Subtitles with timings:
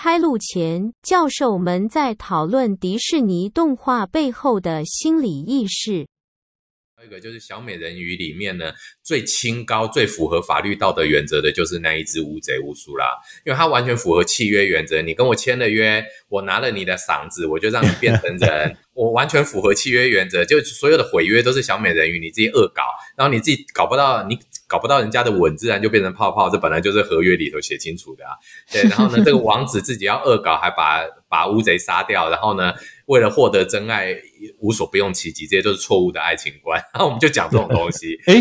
[0.00, 6.06] 开录前，教授们在讨论迪士尼动画背后的心理意识。
[6.98, 8.72] 还有一个就是小美人鱼里面呢，
[9.04, 13.16] 最清高、最符合法律道德原则的，就是那一只乌贼乌苏啦，
[13.46, 15.00] 因为它完全符合契约原则。
[15.00, 20.44] 你跟我签了约，我拿了你的嗓子，我就让你变成人， 我完全符合契约原则。
[20.44, 22.82] 就所有的毁约都是小美人鱼你自己恶搞，
[23.16, 26.50] 然后你自己搞不到，你搞不到人家的吻，自然就变成泡泡。
[26.50, 28.32] 这本来就是合约里头写清楚的啊。
[28.72, 32.74] 对，然后呢，这个王子自己要恶搞，还把把乌贼杀掉，然后呢？
[33.08, 34.14] 为了获得真爱，
[34.60, 36.78] 无所不用其极，这些都是错误的爱情观。
[36.92, 38.34] 然后我们就讲这种东西， 哎，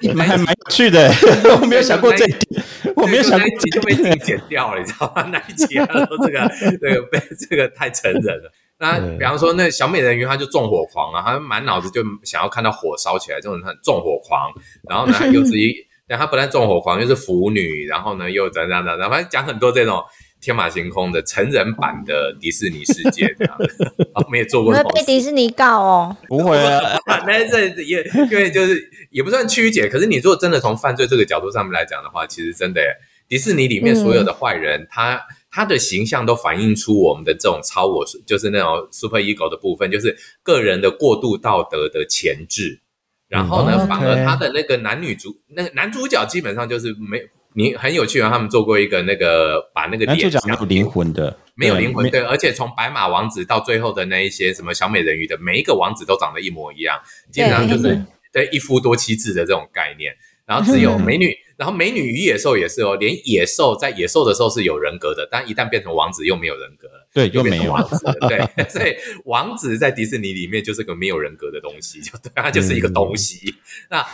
[0.00, 1.12] 你们还蛮有趣的。
[1.60, 2.64] 我没有想过这一点，
[2.96, 5.28] 我没有想过一集就被自己剪掉了，你知道吗？
[5.30, 6.50] 那一集他说这个
[6.80, 8.50] 这个被这个太成人了。
[8.78, 14.50] 那比方说，那小美人鱼她就纵火狂啊，她满脑子就想要看到火烧起来，这种很纵火狂。
[14.88, 15.74] 然后呢，又是一，
[16.08, 20.02] 但她不但纵火狂，又是腐女，然后呢又怎样怎样，反正讲很多这种。
[20.40, 23.26] 天马行空的成人版的迪士尼世界，
[24.14, 24.72] 我们也做过。
[24.72, 26.16] 会被迪士尼告哦？
[26.28, 29.86] 不会啊， 那这也因为就是也不算曲解。
[29.88, 32.80] 可是你如果真的从犯罪这个角度上面来讲的话，其实真的
[33.28, 35.20] 迪士尼里面所有的坏人，他
[35.50, 42.80] 他的形象都反映出我们的这种超我，就是那种 super ego 的部分，就是个人的过度道德的前置。
[43.28, 47.22] 然后呢，反而他的那个男女主，那个男主角基本上就是没。
[47.54, 48.30] 你很有趣啊！
[48.30, 56.96] 他们做过一个那个把那个男主角没有灵魂的，没有灵魂对，而且从白马王子到最后的那一些什么小美人鱼的每一个王子都长得一模一样，
[57.32, 58.00] 基本上就是
[58.32, 60.14] 对一夫多妻制的这种概念。
[60.46, 73.54] 然后只有美 女，然后美女与野兽也是哦，连野兽在野兽的时候是有人格的，但一旦变成王子又没有人格了，对，又没有王子，对，所以王子在迪士尼里面就是个没有人格的东西，就对，它就是一个东西。
[73.88, 74.04] 那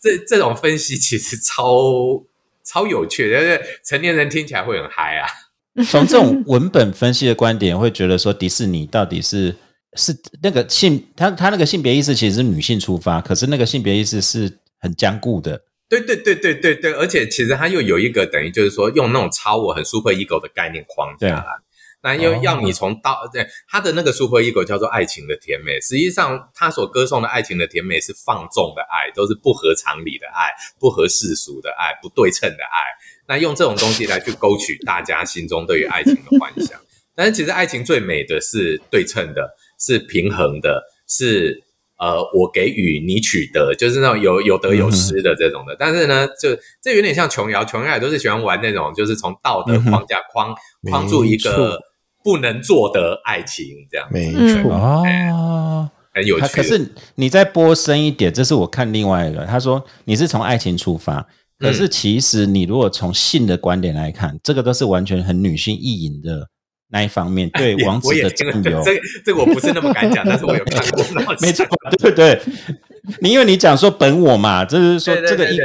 [0.00, 2.22] 这这种分析其实超。
[2.66, 5.28] 超有趣，但是成年人听起来会很嗨啊！
[5.88, 9.54] 从这种文本分析的观点，会觉得说迪士尼到底是
[9.94, 14.50] 是那个性，他他那个性别意识其实是女性出发，可是那个性别意识是
[14.80, 15.60] 很坚固的。
[15.88, 21.44] 对对对对对对，而且其实他又有一个等于就是说用那种超我很 super ego 的概念框架。
[22.06, 32.78] 那又要你从到对他的那个 super ego 叫做爱情的甜美，实际上他所歌颂的爱情的甜美是放纵的爱，都是不合常理的爱，不合世俗的爱，不对称的爱。
[33.26, 36.78] 那用这种东西来去勾取大家心中对于爱情的幻想。
[37.16, 39.50] 但是其实爱情最美的是对称的，
[39.80, 41.60] 是平衡的，是
[41.98, 45.74] 呃我给予你取得，就是那种有有得有失的这种的。
[45.76, 50.54] 但是呢，就这有点像琼瑶，琼瑶也都是喜欢玩那种，就是从道德框架框
[50.88, 51.80] 框住一个。
[52.26, 56.46] 不能做的爱情，这样没错啊，很有趣。
[56.48, 61.24] 可是你再播深一点，这是我看另外一个，他说你是从爱情出发，
[61.60, 66.48] 可是其实你如果从性的观点来看，这个都是完全很女性意淫的
[66.90, 67.48] 那一方面。
[67.50, 71.04] 对 王子的占有， 这个这个我不是那么敢讲，但是我有看过。
[71.40, 71.64] 没错，
[71.96, 72.40] 对不对？
[73.20, 75.56] 你因为你讲说本我嘛，就是说这个一，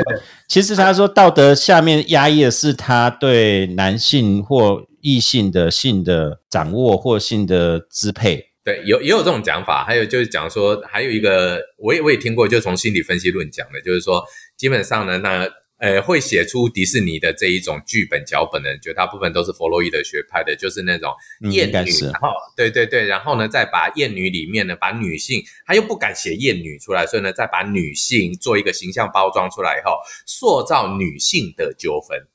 [0.48, 4.84] 其实他说道德下面压抑的是他对男性或。
[5.02, 9.84] 异性的性的掌握或性的支配，对，有也有这种讲法。
[9.84, 14.24] 还有就是讲说，还有一个，我也我也听过，就从心理分析论讲的，就是说，
[14.56, 21.12] 基本上呢，那呃，会写出迪士尼的这一种剧本脚本的人，绝大部分都是弗洛伊德学派的，就是那种
[21.50, 29.98] 艳女，然后对对对，然后呢，再把艳女里面呢，把女性，他又不敢写艳女出来，所以呢，再把女性做一个形象包装出来以后，
[30.28, 32.28] 塑造女性的纠纷。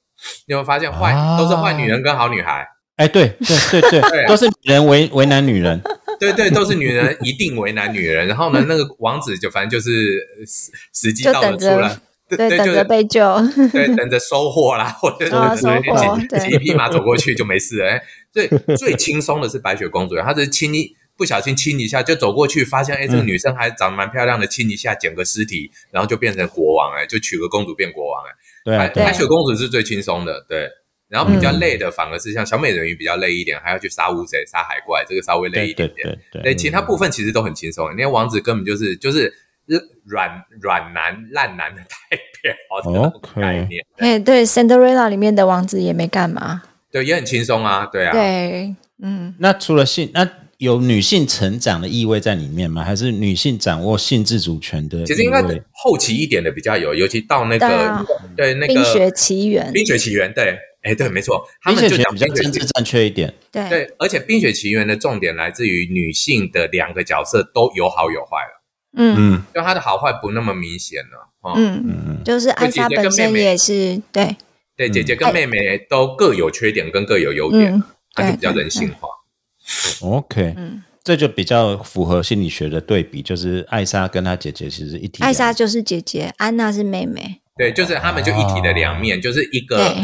[0.46, 2.66] 你有发现坏都是坏女人跟好女孩？
[2.96, 5.78] 哎，对对对对，都是女人为为难女人，
[6.18, 8.26] 对对，都是女人一定为难女人。
[8.26, 11.94] 然后呢，那个王子就反正就是时时机到了出来，
[12.26, 13.36] 对，等着被救，
[13.70, 17.82] 对， 等着收获啦，或者是骑骑匹马走过去就没事。
[17.82, 28.32] 哎，最最轻松的是白雪公主，她是亲一不小心亲一下就走过去，发现哎，这个女生还长得蛮漂亮的，亲一下捡个尸体，然后就变成国王，哎，就娶个公主变国王，哎。
[28.66, 30.68] 白白雪公主是最轻松的，对，
[31.08, 36.18] 然后比较累的反而是像小美人鱼比较累一点，还要去杀乌贼、杀海怪，这个稍微累一点点。
[36.42, 37.88] 对，其他部分其实都很轻松。
[37.92, 39.32] 那些王子根本就是就是
[40.04, 42.52] 软软男烂男的代表
[42.82, 43.84] 的概念。
[43.98, 48.12] 哎，对，Cinderella 里面的王子也没干嘛，对，也很轻松啊，对啊。
[48.12, 49.34] 对，嗯。
[49.38, 52.82] 那除了性，那有女性成长的意味在里面吗？
[52.82, 55.04] 还是女性掌握性自主权的？
[55.04, 55.42] 其实应该
[55.72, 58.06] 后期一点的比较有，尤其到那个
[58.36, 63.32] 对那个冰雪奇缘，冰雪奇缘对，哎对，没错，他们就讲比较政治正确一点。
[63.52, 68.62] 对对，而且冰雪奇缘的重点来自于女性的两个角色都有好有坏了。
[68.98, 71.54] 嗯嗯，就她的好坏不那么明显了。
[71.56, 74.34] 嗯嗯，就是艾莎本身也是对
[74.76, 77.82] 对，姐姐跟妹妹都各有缺点跟各有优点。
[78.14, 79.08] 它就比较人性化。
[80.00, 85.22] OK，嗯，这就比较符合心理学的对比，就是艾莎跟她姐姐其实一体。
[85.22, 87.40] 艾莎就是姐姐，安娜是妹妹。
[87.56, 89.94] 对，就是他们就一体的两面，就是一个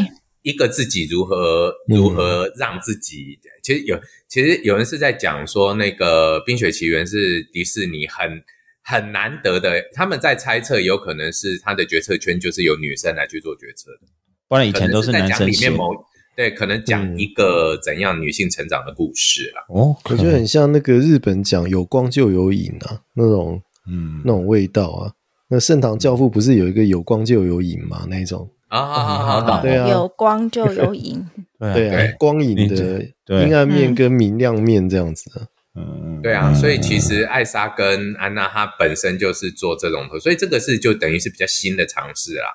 [0.41, 3.39] 一个自己如何如何让自己。
[3.61, 8.43] 其实有，其实有人是在讲说，那个《冰雪奇缘》是迪士尼很
[8.83, 14.07] 很难得的，他们在猜测，有可能是他的决策圈就是由女生来去做决策的，
[14.47, 15.71] 不然以前都是男生写讲里面。
[15.71, 15.93] 某
[16.35, 19.63] 对，可能讲一个怎样女性成长的故事啦。
[19.69, 25.11] 哦，我觉得很像那个日本讲有光就有影啊，那种嗯那种味道啊。
[25.49, 28.07] 那盛唐教父不是有一个有光就有影嘛？
[28.09, 31.29] 那一种，啊啊好好好，对啊有光就有影。
[31.59, 35.47] 对啊，光影的对阴暗面跟明亮面这样子啊。
[35.75, 42.45] 嗯，对啊，所以其实艾莎跟安娜她本身就是做这种的，所以这个是就等于是比较新的尝试啦。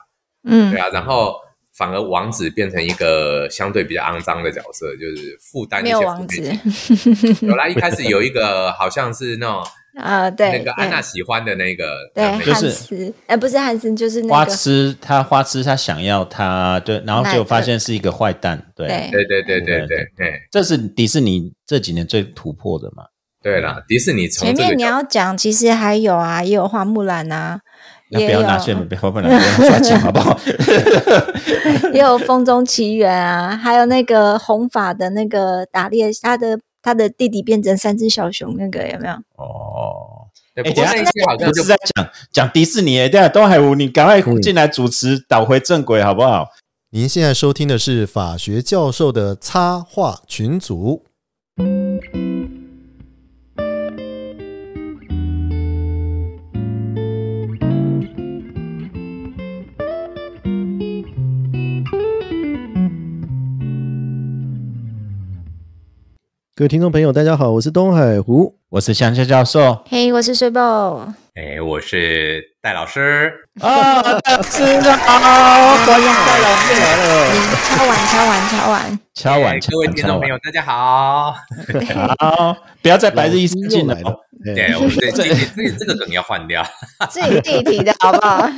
[0.44, 1.34] 嗯对，啊，然后
[1.78, 6.40] 反而王子变成一个相对比较肮脏的角色，就是负担一些负有王子。
[6.40, 7.46] 面情绪。
[7.46, 9.62] 有啦，一开始有一个好像是那种
[9.98, 19.10] 啊，对，那个安娜喜欢的那个，对那个汉斯，哎，不是汉斯，就是那花痴，他花痴，他想要他，对，然后奈特结果发现是一个坏蛋，对，对。
[19.10, 23.04] 对对对对对对这是迪士尼这几年最突破的嘛。
[23.42, 27.60] 对啦，迪士尼从前面你要讲，其实还有啊，也有花木兰啊，
[28.10, 30.38] 那不要拿线，不要不要刷钱，好不好？
[31.92, 39.14] 也有风中奇缘啊，还有那个红发的那个打猎，他的他的弟弟变成三只小熊，那个有没有？
[39.36, 46.48] 哦，对，哎不过那一些好像不就是在讲讲迪士尼，等下，东海湖，你赶快进来主持，导回正轨，好不好？
[46.90, 51.04] 您现在收听的是法学教授的插画群组。
[66.58, 68.52] 各位听众朋友，大家好，我是东海湖。
[68.68, 71.06] 我是香香教授嘿，我是水宝，
[71.38, 77.30] 哎，我是戴老师，啊，戴老师好，欢迎戴老师来了，
[77.62, 81.32] 敲碗敲碗敲碗，敲碗，哎各位听众朋友，大家好。
[82.18, 86.66] 好， 不要再白日依山尽了又来了，哎对，我们 这这这这个梗要换掉，
[87.08, 88.48] 自己自己提的好不好？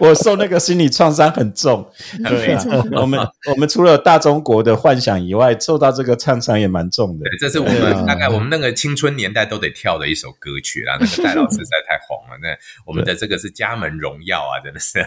[0.00, 1.86] 我受那个心理创伤很重。
[2.24, 3.20] 对啊，我们
[3.50, 7.38] 我们除了大中国的幻想以外，受到这个创伤也蛮重的对，。
[7.38, 10.96] 这是我们大概我们那个青春年代都得跳的一首歌曲啦。
[11.00, 12.48] 那个戴老师实在太红了，那
[12.86, 14.98] 我们的这个是家门荣耀啊，真的是。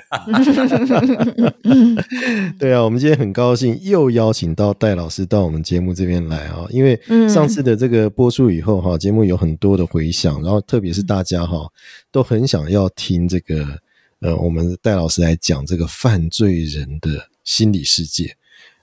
[2.59, 11.67] 对啊，我们今天很高兴又邀请到戴老师到我们节目这边来啊，因为嗯上次的这个播出以后哈，节目有很多的回响，然后特别是大家哈
[12.11, 13.65] 都很想要听这个
[14.19, 18.35] 呃，我们戴老师来讲这个犯罪人的心理世界。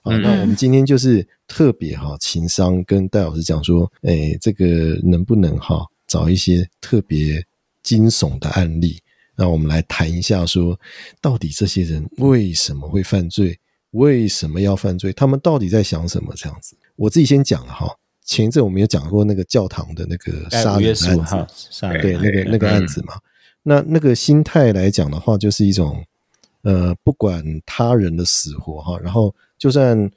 [0.03, 4.65] 啊，嗯那我们今天就是特别哈，情商跟戴老师讲说，哎，这个
[5.03, 7.45] 能不能哈找一些特别
[7.89, 9.01] 惊悚的案例，
[9.35, 10.79] 那我们来谈一下说，
[11.23, 13.59] 到底这些人为什么会犯罪，
[13.93, 16.35] 为什么要犯罪，他们到底在想什么？
[16.37, 17.89] 这样子，我自己先讲了哈。
[18.27, 23.15] 前一阵我们有讲过那个教堂的那个杀人案子十五号，杀人对那个那个嗯案子嘛。
[23.63, 26.05] 那那个心态来讲的话，就是一种
[26.61, 30.11] 呃，不管他人的死活哈，然后就算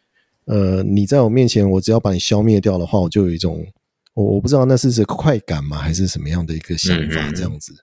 [0.43, 3.65] 呃你在我面前，我只要把你消灭掉的话，我就有一种
[4.13, 7.73] 我我不知道那是是快感吗，还是什么样的一个想法这样子。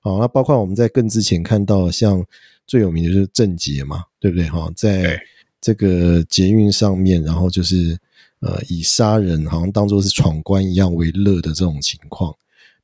[0.00, 2.24] 好，那包括我们在更之前看到，像
[2.66, 4.48] 最有名的就是郑捷嘛，对不对？
[4.48, 5.20] 哈，在
[5.60, 7.98] 这个捷运上面，然后就是
[8.40, 12.34] 呃以杀人好像当做是闯关一样为乐的这种情况。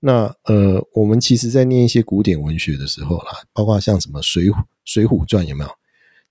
[0.00, 5.70] 那呃，我们其实在念一些古典文学的时候啦，包括像什么《水浒水浒传》有没有？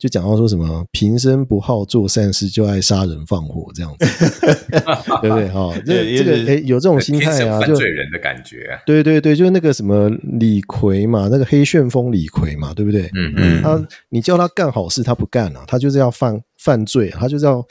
[0.01, 4.05] 就讲到说什么平生不好做善事，就爱杀人放火这样子，
[5.21, 5.47] 对不对？
[5.49, 8.75] 哈， 这对这个也是诶有这种心态啊，就犯罪人的感觉。
[8.83, 13.03] 对对对，就是那个什么李逵嘛，那个黑旋风李逵嘛，对不对？
[13.13, 17.63] 嗯嗯嗯，他你叫他干好事，他不干啊，他就是要犯犯罪啊，他就是要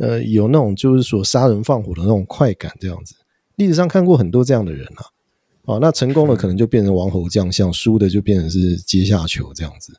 [0.00, 3.14] 呃有那种就是说杀人放火的那种快感这样子。
[3.56, 5.04] 历史上看过很多这样的人啊，
[5.66, 9.92] 哦，那成功了可能就变成王侯将相，输的就变成是阶下囚这样子。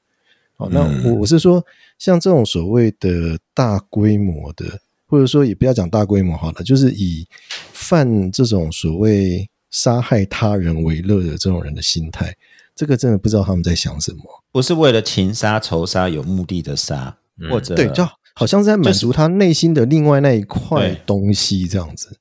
[0.58, 1.64] 哦，那我我是说，
[1.98, 4.66] 像这种所谓的大规模的，
[5.08, 7.28] 或者说也不要讲大规模好了，就是以
[7.72, 12.36] 犯这种所谓杀害他人为乐的这种人的心态，
[12.76, 14.24] 这个真的不知道他们在想什么。
[14.52, 22.18] 不是为了情杀、仇杀、有目的的杀，嗯或者对，就好像是在满足他内心的另外那一块对东西这样子。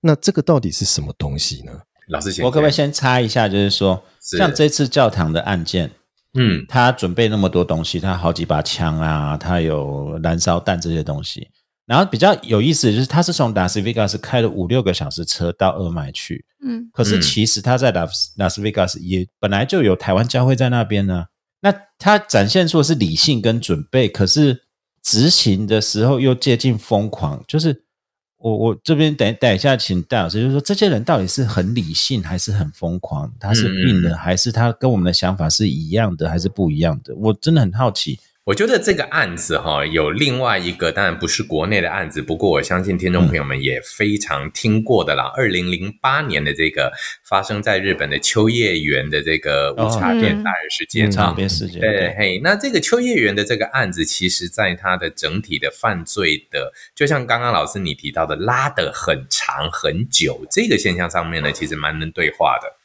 [0.00, 1.72] 那这个到底是什么东西呢？
[2.08, 2.72] 老师先，我可不可以？
[2.72, 5.90] 先插一下，就是说，是像这次教堂的案件，
[6.36, 11.48] 嗯他准备那么多东西，他好几把枪啊，他有燃烧弹这些东西。
[11.86, 18.04] 然后比较有意思的就是，他是从拉斯维加斯开了五六个小时车到俄麦去，嗯，可是其实他在拉
[18.36, 21.26] 拉斯维加斯也本来就有台湾教会在那边呢。
[21.60, 24.64] 那他展现出的是理性跟准备，可是
[25.02, 27.42] 执行的时候又接近疯狂。
[27.46, 27.84] 就是
[28.46, 33.28] 我我这边等等一下，请戴老师就是说，这些人到底是很理性还是很疯狂？
[33.40, 37.12] 他是病人还是他跟我们的想法是一样的还是不一样的？
[37.16, 38.16] 我真的很好奇。
[38.46, 45.32] 我觉得这个案子哈，有另外一个，当然不是国内的案子，不过我相信听众朋友们也非常听过的啦。
[45.36, 46.92] 二零零八年的这个
[47.24, 51.80] 发生在日本的秋叶原的这个无茶店杀人事件，茶店事件。
[51.80, 62.76] 对，嘿，那这个秋叶原的这个案子，其实在它的整体的犯罪的，就像刚刚老师你提到的，拉得很长很久，这个现象上面呢，其实蛮能对话的。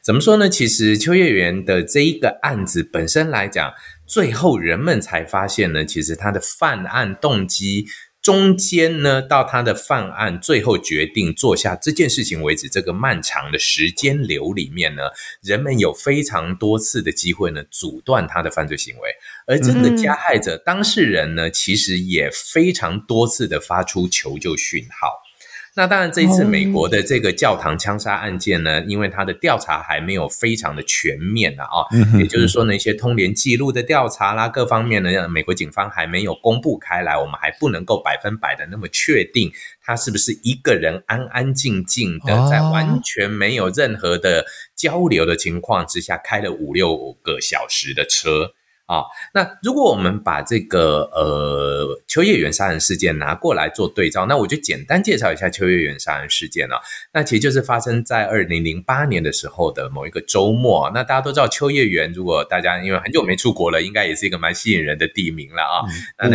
[0.00, 0.48] 怎么说呢？
[0.48, 3.72] 其实秋叶原的这一个案子本身来讲。
[4.10, 7.86] 最后，人们才发现呢，其实他的犯案动机
[8.20, 15.02] 中间呢，到他的犯案最后决定做下这件事情为止，这个漫长的时间流里面呢，
[15.42, 19.14] 人们有非常多次的机会呢，阻断他的犯罪行为，
[19.46, 25.19] 而这个加害者当事人呢，其实也非常多次的发出求救讯号。
[25.80, 39.50] 那当然，这一次美国的这个教堂枪杀案件呢，因为它的调查还没有非常的全面呢，啊，也就是说，那些通联记录的调查啦，各方面呢，美国警方还没有公布开来，我们还不能够百分百的那么确定
[39.82, 44.44] 他是不是一个人安安静静的在完全没有任何的
[44.76, 48.52] 交流的情况之下开了五六个小时的车。
[48.90, 56.82] 啊，那如果我们把这个呃秋叶原杀人事件拿过来做对照，那我就简单介绍一下秋叶原杀人事件了。
[57.12, 60.90] 那其实就是发生在二零零八年的时候的某一个周末。
[60.92, 65.86] 那大家都知道秋叶原，如果大家因为很久没出国了，应该也是一个蛮吸引人的地名了啊。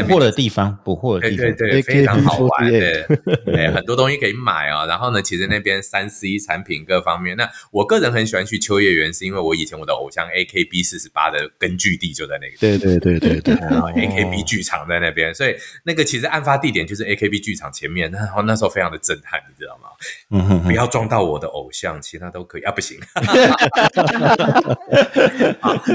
[0.08, 3.04] 捕获的地方，捕获的地方，对对对，非常好玩的，
[3.44, 4.86] 对，很多东西可以买啊。
[4.86, 12.45] 然后呢，其实那边三 C 产品各方面，那我个人很喜欢去秋叶原，是因为我以前我的偶像 AKB 四十八的根据地就在那。
[12.60, 19.90] 对对对对对， 然后 AKB 剧场在那边，所以那个其实案发地点就是 AKB 剧场前面，然后那时候非常的震撼，你知道吗？
[20.30, 23.00] 嗯，不要撞到我的偶像，其他都可以啊，不行。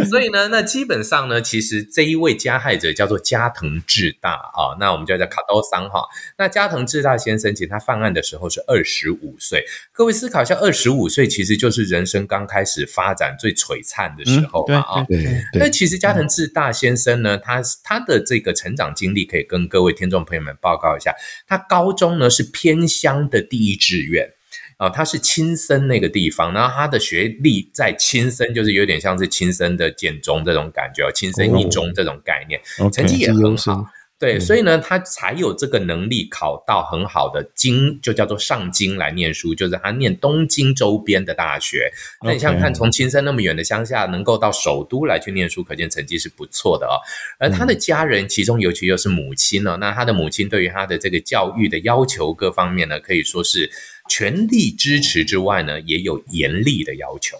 [0.08, 6.02] 所以呢，那基本上呢，其实这一位加害者叫做加藤智大啊，那我们就叫卡多桑哈。
[6.38, 9.64] 那加藤智大先生，其实他犯案的时候是二十五岁。
[9.92, 15.04] 各位思考一下，二十五岁其实就是人生刚开始发展最璀璨的时候嘛啊。
[15.04, 21.14] 对，那其实加藤智大先生呢，他他的这个成长经历可以跟各位听众朋友们报告一下。
[21.46, 24.28] 他高中呢是偏乡的第一志愿
[24.76, 32.60] 啊，他是亲生那个地方，然后他的学历在亲生就是有点像是亲生的建中这种感觉，亲生一中这种概念，
[32.92, 33.86] 成绩也很好。
[34.20, 41.90] 对，所以呢，他才有这个能力考到很好的京，就叫做上京来念书，就是他念东京周边的大学。
[42.22, 47.00] 那你像看从青森那么远的乡下，能够到首都来去念书，可见成绩是不错的哦。
[47.38, 53.70] 而他的家人，其中尤其又是母亲呢，那他的母亲对于他的这个教育的要求各方面呢，可以说是
[54.10, 57.38] 全力支持之外呢，也有严厉的要求。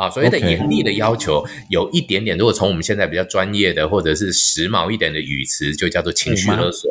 [0.00, 6.90] 啊，所谓的严厉的要求有一点点，如果从我们现在比较专业的或者是时髦一点的语词，就叫做情绪勒索。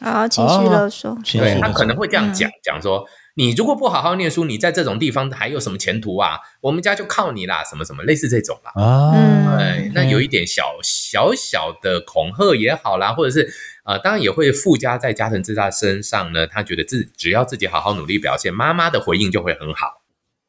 [0.00, 6.36] 啊，情绪勒索，对他可能会这样讲讲说，你如果不好好念书，你在这种地方还有什么前途啊？
[6.60, 8.82] 我们家就靠你啦，什么什么类似这种啦。
[8.82, 13.48] 啊，对，那有一点小小小的恐吓也好啦，或者是
[13.84, 16.48] 呃，当然也会附加在加藤智大身上呢。
[16.48, 20.03] 他觉得自只要自己好好努力表现，妈妈的回应就会很好。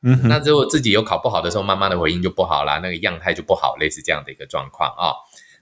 [0.06, 5.12] 嗯，那如果自己有考不好的时候，妈妈的回应就不好啦，那个样态就不好，类似这样的一个状况啊。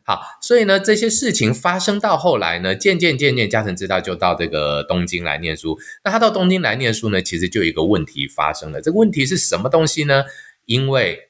[0.06, 5.80] 好，所以呢，这些事情发生到后来呢，渐渐渐渐，嘉诚知道就到这个东京来念书。
[6.04, 8.82] 那他到东京来念书呢，其实就有一个问题发生了。
[8.82, 10.26] 这个问题是什么东西呢？
[10.66, 11.30] 因为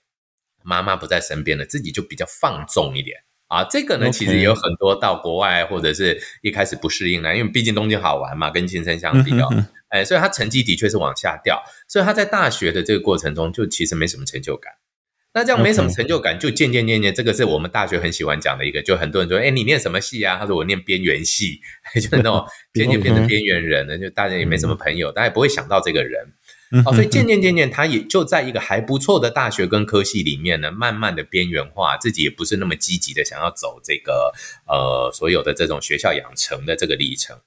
[0.63, 3.19] 妈妈不在身边了，自己就比较放纵一点
[3.53, 3.67] 啊。
[3.69, 9.47] 这个呢，其实也有很多到国外或者是一开始不适应的，因为毕竟东京好玩嘛，跟新生相比哦。
[9.89, 14.73] 哎，所以他成绩的确是往下掉，所以他在大学的这个过程中就其实没什么成就感。
[15.35, 20.37] 那这样没什么成就感，就渐渐渐渐，这个是我们大学很喜欢讲的一个，就很多人说，哎，你念什么系啊？
[20.37, 21.59] 他说我念边缘系，
[21.95, 26.23] 就是那种 渐渐变成边缘人了，就大家也没什么朋友，大家也不会想到这个人。
[26.85, 34.33] 哦，所以渐渐渐渐，他也就在一个还不错的大学跟科系里面呢，慢慢的边缘化，自己也不是那么积极的想要走这个
[34.67, 37.37] 呃所有的这种学校养成的这个历程。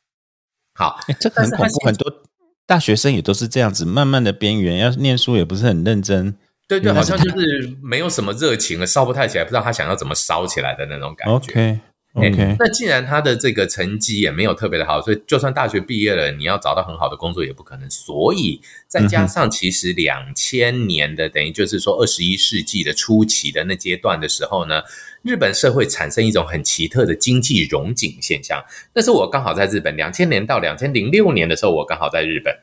[0.74, 2.22] 好，这个很恐怖，很多。
[2.66, 6.36] 大学生也都是这样子，慢慢的边缘，要念书也不是很认真。
[6.68, 11.32] 对对，好像就是没有什么热情了，烧不太起来，不知道他想要怎么烧起来的那种感觉。
[11.32, 11.78] OK
[12.16, 17.90] OK，那既然他的这个成绩也没有特别的好，所以就算大学毕业了，你要找到很好的工作也不可能。
[17.90, 18.58] 所以
[18.88, 24.80] 再加上其实两千年的等于就是说二十一世纪的初期的那阶段的时候呢，
[25.22, 28.64] 日本社会产生一种很奇特的经济融景现象。
[28.94, 32.54] 那时候我刚好在日本，两千年到两千零六年的时候，我刚好在日本。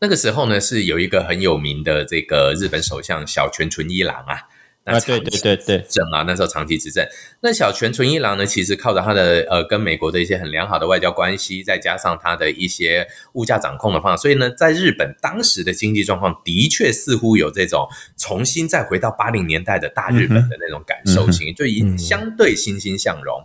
[0.00, 4.42] 那个时候呢，是有一个很有名的这个日本首相小泉纯一郎啊。
[4.88, 7.06] 啊，对对对对，政啊，那时候长期执政。
[7.40, 23.40] 那小泉纯一郎呢，其实靠着他的呃跟美国的一些很良好的外交关系，再加上他的一些物价掌控的方法，所以呢，在日本当时的经济状况的确似乎有这种重新再回到八零年代的大日本的那种感受性，就已相对欣欣向荣。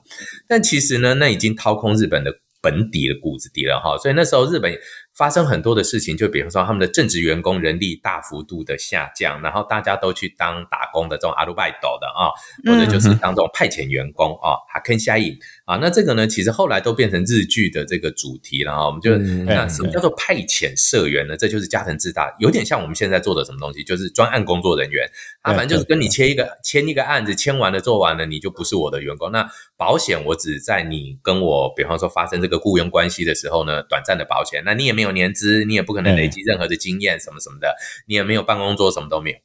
[0.48, 4.74] 但其实呢，那已经掏空日本的本底的骨子底了哈，所以那时候日本。
[5.16, 12.34] 发生很多的事情，就比如说他们的正职员工人力大幅度的下降，然后大家都去当打工的这种阿鲁拜斗的啊，
[12.66, 18.86] 或者就是当这种派遣员工啊，哈肯下影啊，那这个呢，其实后来都变成日剧的这个主题了啊。
[18.86, 21.38] 我们就那什么叫做派遣社员呢？
[21.38, 25.10] 这就是加藤自大，有点像我们现在做的什么东西，就是专案工作人员。
[25.42, 29.32] 啊反正就是跟你签一个签一个案子，签完了做完了，你就不是我的员工。
[29.32, 34.64] 那保险我只在你跟我，比方说发生这个雇佣关系的时候呢，短暂的保险。
[34.66, 37.74] 那你也没有年资，你也不可能累积任何的经验什么什么的，
[38.08, 39.38] 你也没有办公桌，什么都没有。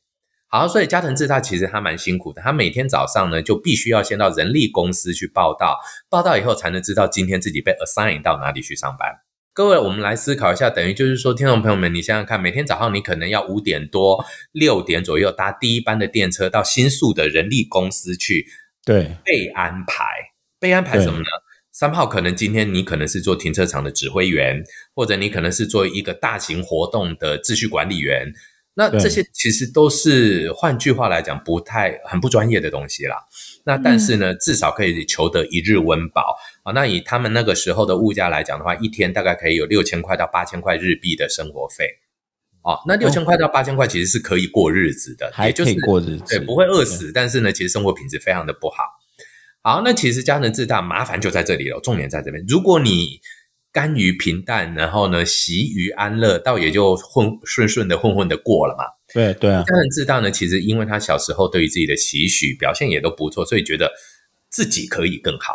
[0.51, 5.79] 好，所以加藤智他其实他蛮辛苦的，他每天早上呢就必须要先到人力公司去报道，
[6.09, 9.13] 报道以后才能知道今天自己被 assign 到哪里去上班。
[9.53, 18.47] 各位，我们来思考一下，等于就是说，听众朋友们，你想想看，每天早上你可能要五点多、六点左右搭第一班的电车到新宿的人力公司去，
[18.87, 20.05] 对，被安排，
[20.61, 21.27] 被安排什么呢？
[21.73, 24.63] 三号可能今天你可能是做停车场的指挥员，
[24.95, 28.33] 或者你可能是做一个大型活动的秩序管理员。
[28.79, 33.17] 那这些其实都是，换句话来讲，不太很不专业的东西啦。
[33.65, 36.71] 那但是呢，至少可以求得一日温饱啊。
[36.71, 41.89] 那以他们那个时候的物价来讲的话，一天大概可以有六千块到八千块日币的生活费。
[42.63, 47.11] 哦，那六千块到八千块其实是可以过日子的，还可以过日子，对，不会饿死。
[47.13, 48.85] 但是呢，其实生活品质非常的不好。
[49.61, 52.45] 好，那其实家人自大，麻烦就在这里了，重点在这边。
[52.47, 53.21] 如果你
[53.79, 58.83] 甘于平淡，然后呢，习于安乐，倒也就混顺顺的混混的过了嘛。
[59.15, 63.89] 对对啊，家人自大呢，其实因为他小时候对于自己的期许表现也都不错，所以觉得
[64.51, 65.55] 自己可以更好。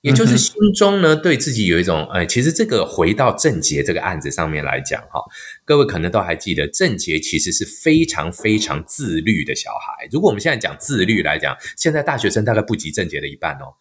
[0.00, 5.20] 也就是心中呢，对自己有一种，哎，其实这个回到郑杰这个案子上面来讲，哈，
[5.66, 10.08] 各位可能都还记得，郑杰其实是非常非常自律的小孩。
[10.10, 13.76] 如果我们现在讲自律来讲，现在大学生大概不及郑杰的一半哦。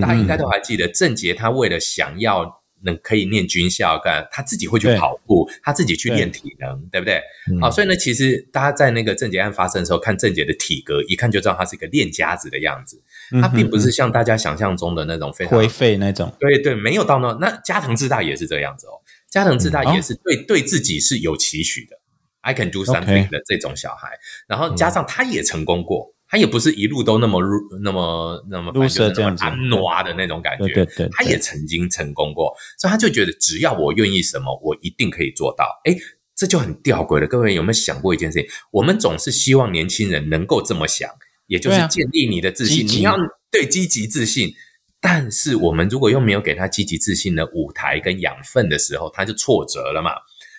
[0.00, 2.63] 大家应该都还记得，郑杰他为了想要。
[2.84, 7.20] 能可以念军校，干他自己会去跑步，他自己去练体能，对不对？
[7.60, 13.02] 好，所以呢，其实大家在那个郑杰案发生的时候，看郑杰的体格，一看就知道他是一个练家子的样子。
[13.40, 16.32] 他并不是像大家想象中的那种非常颓废那种。
[16.38, 19.00] 对对，没有到那那加藤自大也是这样子哦。
[19.30, 21.98] 加藤自大也是对对自己是有期许的
[22.42, 24.18] ，I can do something 的这种小孩。
[24.46, 26.13] 然后加上他也成功过。
[26.34, 35.64] 他也不是一路都那么入那么那么入色这样子安挪的那种感觉，对对，他也曾经成功过，所以他就觉得只要我愿意什么，我一定可以做到。
[35.84, 35.96] 哎，
[36.34, 37.28] 这就很吊诡了。
[37.28, 38.48] 各位有没有想过一件事情？
[38.72, 41.08] 我们总是希望年轻人能够这么想，
[41.46, 43.16] 也就是建立你的自信，你要
[43.52, 44.52] 对积极自信。
[45.00, 50.10] 但是我们如果又没有给他积极自信的舞台跟养分的时候，他就挫折了嘛。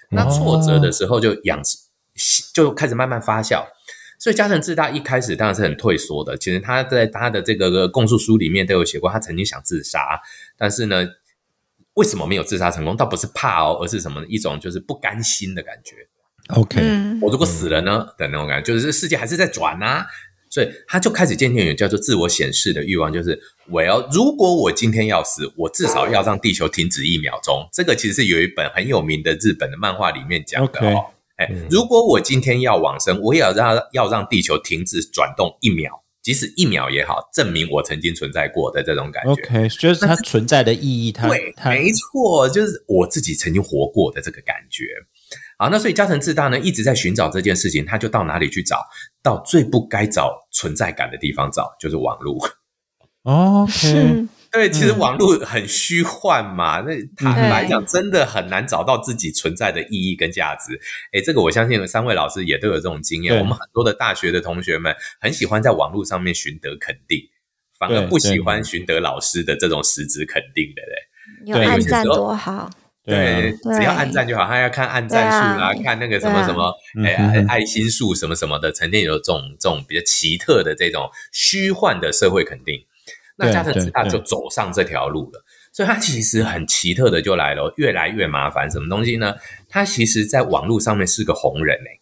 [0.09, 1.61] 那挫折的时候就养
[2.53, 3.65] 就开始慢慢发酵。
[4.17, 6.37] 所以加藤智大一开始当然是很退缩的。
[6.37, 10.19] 其实他在他的这个供述书里面都有写过，他曾经想自杀，
[10.57, 11.05] 但是呢，
[11.93, 12.95] 为什么没有自杀成功？
[12.95, 14.23] 倒不是怕哦，而是什么？
[14.27, 15.95] 一种就是不甘心的感觉。
[16.49, 16.81] OK，
[17.21, 20.05] 我如果死了呢的那种感觉，就是世界还是在转啊。
[20.47, 27.67] 所以他就开始渐渐有叫做自我显示的欲望，就是我要如果我今天要死，我至少要让地球停止一秒钟。
[27.73, 31.07] 这个其实是有一本很有名的日本的漫画里面讲的哦。
[31.37, 39.31] 哎，如果我今天要往生，我也要让要让地球停止转动一秒，即使一秒也好，证明我曾经存在过的这种感觉。
[39.31, 41.11] OK，就是它存在的意义。
[41.11, 44.85] 它对，没错，就是我自己曾经活过的这个感觉。
[45.57, 48.79] 好，那所以加藤智大呢一直在寻找这件事情，他就到哪里去找？
[49.21, 52.37] 到最不该找存在感的地方找，就是网络。
[53.23, 54.27] OK。
[54.55, 60.79] 对，其实网络很虚幻嘛，那坦白讲，真的很难找到自己存在的意义跟价值。
[61.11, 63.37] 哎，这个我相信三位老师也都有这种经验。
[63.37, 67.19] 我们很多的大学的同学们很喜欢在网络上面寻得肯定，
[67.77, 70.95] 反而不喜欢寻得老师的这种实质肯定的嘞。
[71.45, 72.69] 有暗赞多好，
[73.03, 74.45] 对，只要按赞就好。
[74.45, 82.79] 他要看按赞数啦，看那个什么什么，哎，爱心数什么什么的，曾经有这种这种比较奇特的这种虚幻的社会肯定。
[83.37, 85.43] 那对加藤自大就走上这条路了。
[85.71, 88.71] 所以他其实很奇特的就来了，越来越麻烦。
[88.71, 89.35] 什么东西呢？
[89.67, 91.99] 他其实在网络上面是个红人哎、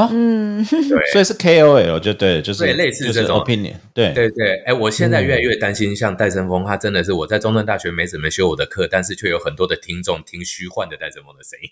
[0.00, 11.70] 啊，嗯，对 所以是 KOL 就对，就是对类似就是这种 opinion，对对对，哎，我现在越来越担心，像戴森峰，他真的是我在中正大学没怎么修我的课，但是却有很多的听众听虚幻的戴森峰的声音。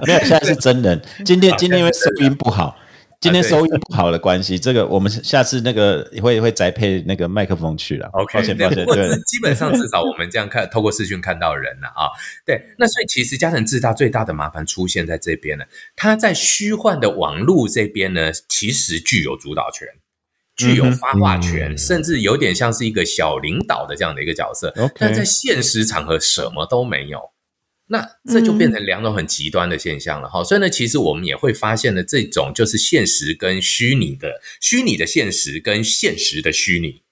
[0.06, 1.02] 没有，现在是真人。
[1.24, 2.78] 今天今天因为声音不好，
[3.20, 8.08] 今天对收音不好的关系， 这个我们下次那个会会宅配那个麦克风去了。
[8.12, 12.10] OK，抱歉抱歉，对不过是，基本上至少我们这样看， 透过视讯看到人了啊。
[12.44, 19.88] 对，那所以其实加藤智大最大的麻烦出现在这边了，他在虚幻的网络这边呢，其实具有主导权。
[20.56, 27.20] 具有发话权，嗯甚至有点像是一个小领导的这样的一个角色 OK 但在现实场合什么都没有。
[27.88, 37.02] 那这就变成两种很极端的现象了哈、所以呢，其实我们也会发现呢，这种就是现实跟虚拟的，虚拟的现实跟现实的虚拟。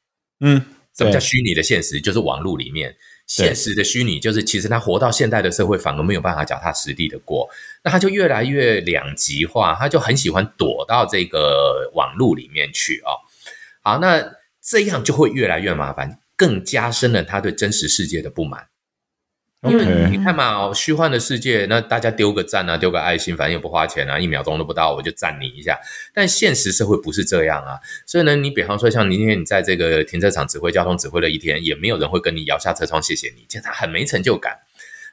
[0.41, 0.61] 嗯，
[0.97, 2.01] 什么叫虚拟的现实？
[2.01, 7.49] 就是网络里面现实的虚拟，就是其实他活到现代的社会，反而没有办法脚踏实地的过，
[7.85, 13.15] 那他就越来越两极化，他就很喜欢躲到这个网络里面去哦。
[13.83, 14.29] 好，那
[14.61, 18.67] 这样就会越来越麻烦，更加深了他对真实世界的不满。
[19.65, 25.79] 因为你看嘛，哦虚幻的世界，那大家丢个赞啊，丢个爱心，反正也不花钱啊，一秒钟都不到，我就赞你一下。
[26.13, 34.59] 但现实社会不是这样啊，所以呢，你比方说像今天你在这个停车场指挥交通指挥了一天，也没有人会跟你摇下车窗谢谢你，其实他很没成就感，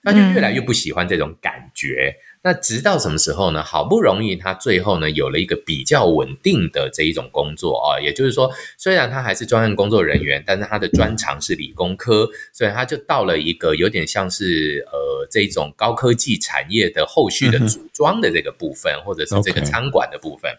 [0.04, 2.16] 他就越来越不喜欢这种感觉。
[2.44, 3.64] 那直到什么时候呢？
[3.64, 20.52] 好不容易他最后呢有了一个比较稳定的这一种工作啊，也就是说，虽然他还是专案工作人员，但是他的专长是理工科，所以他就到了一个有点像是呃这种高科技产业的后续的组装的这个部分，或者是这个餐馆的部分。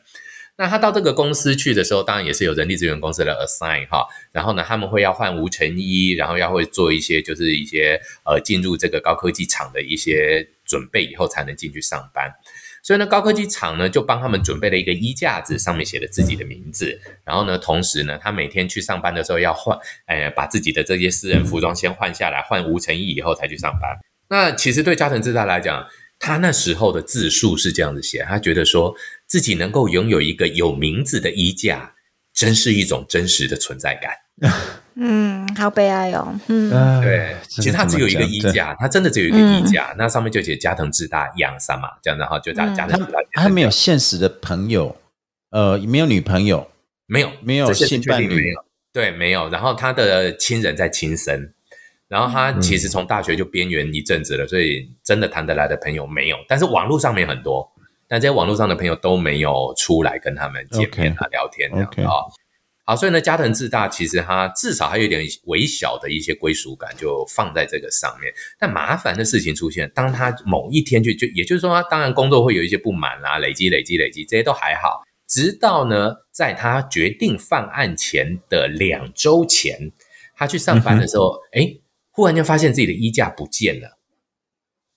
[0.57, 12.33] 那他到这个公司去的时候，当然也是有人力资源公司的 assign 哈，然后呢，他们会要换无尘衣，然后要会做一些就是一些呃进入这个高科技厂的一些准备以后才能进去上班。
[12.83, 16.99] 所以呢，高科技厂呢就帮他们准备了一个衣架子，上面写了自己的名字。
[17.25, 23.99] 然后呢，同时呢，他每天去上班的时候要换，呃，把自己的这些私人服装先换下来，换无尘衣以后才去上班。
[24.31, 25.87] 那其实对加藤智大来讲，
[26.19, 28.95] 他那时候的自述是这样子写，他觉得说
[29.27, 31.95] 自己能够拥有一个有名字的衣架，
[32.33, 34.13] 真是一种真实的存在感。
[34.95, 43.19] 嗯，好悲哀哦，嗯，对，其实他只有一个衣架，他真的只有一个衣架，那上面就写加藤智大养三嘛，这样然后就加嗯加藤智大。
[43.33, 44.95] 他没有现实的朋友，
[45.51, 46.69] 呃，没有女朋友，
[47.07, 47.33] 没有。
[47.43, 48.55] 没有性伴侣？
[48.93, 49.49] 对，没有。
[49.49, 51.53] 然后他的亲人在亲生，
[52.09, 56.37] 然后他其实从大学就边缘一阵子了，所以真的谈得来的朋友没有。
[56.47, 57.67] 但是网络上面很多，
[58.07, 62.11] 但在网络上的朋友都没有出来跟他们见面啊、聊天这样子啊。
[62.85, 68.33] 好，所以呢，加藤智大其实他至少还有一点微小的一些归属感，就放在这个上面。
[68.59, 75.01] 但麻烦的事情出现，当他某一天就就也就是说，他当然工作会有一些不满啦，累积累积累积，这些都还好。
[75.29, 79.93] 直到呢，在他决定犯案前的两周前，
[80.37, 81.77] 他去上班的时候，哎、
[82.11, 83.99] 忽然间发现自己的衣架不见了。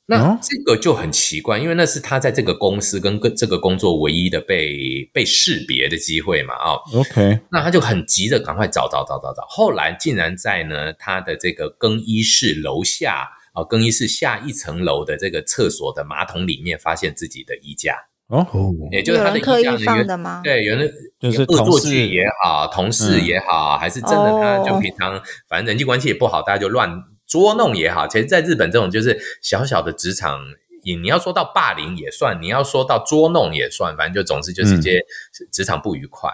[0.07, 0.37] 那哦？
[0.41, 17.95] 这个就很奇怪，因为那是他在这个公司跟跟这个工作唯一的被被识别的机会嘛，啊、OK，那他就很急着赶快找找找找找，后来竟然在呢他的这个更衣室楼下啊、更衣室下一层楼的这个厕所的马桶里面发现自己的衣架，
[18.27, 20.41] 哦，哦，也就是他的衣架放的吗？
[20.43, 20.85] 对，原来
[21.19, 23.25] 就是恶作剧也好，同事嗯。
[23.25, 24.79] 也好，还是真的，他就哦。
[24.81, 26.91] 平常反正人际关系也不好，大家就乱
[27.27, 28.07] 捉弄也好。
[28.07, 30.39] 其实，在日本这种就是小小的职场，
[30.83, 35.05] 你你要说到霸凌也算，你要说到捉弄也算，反正就总之就是嗯这些
[35.51, 36.29] 职场不愉快。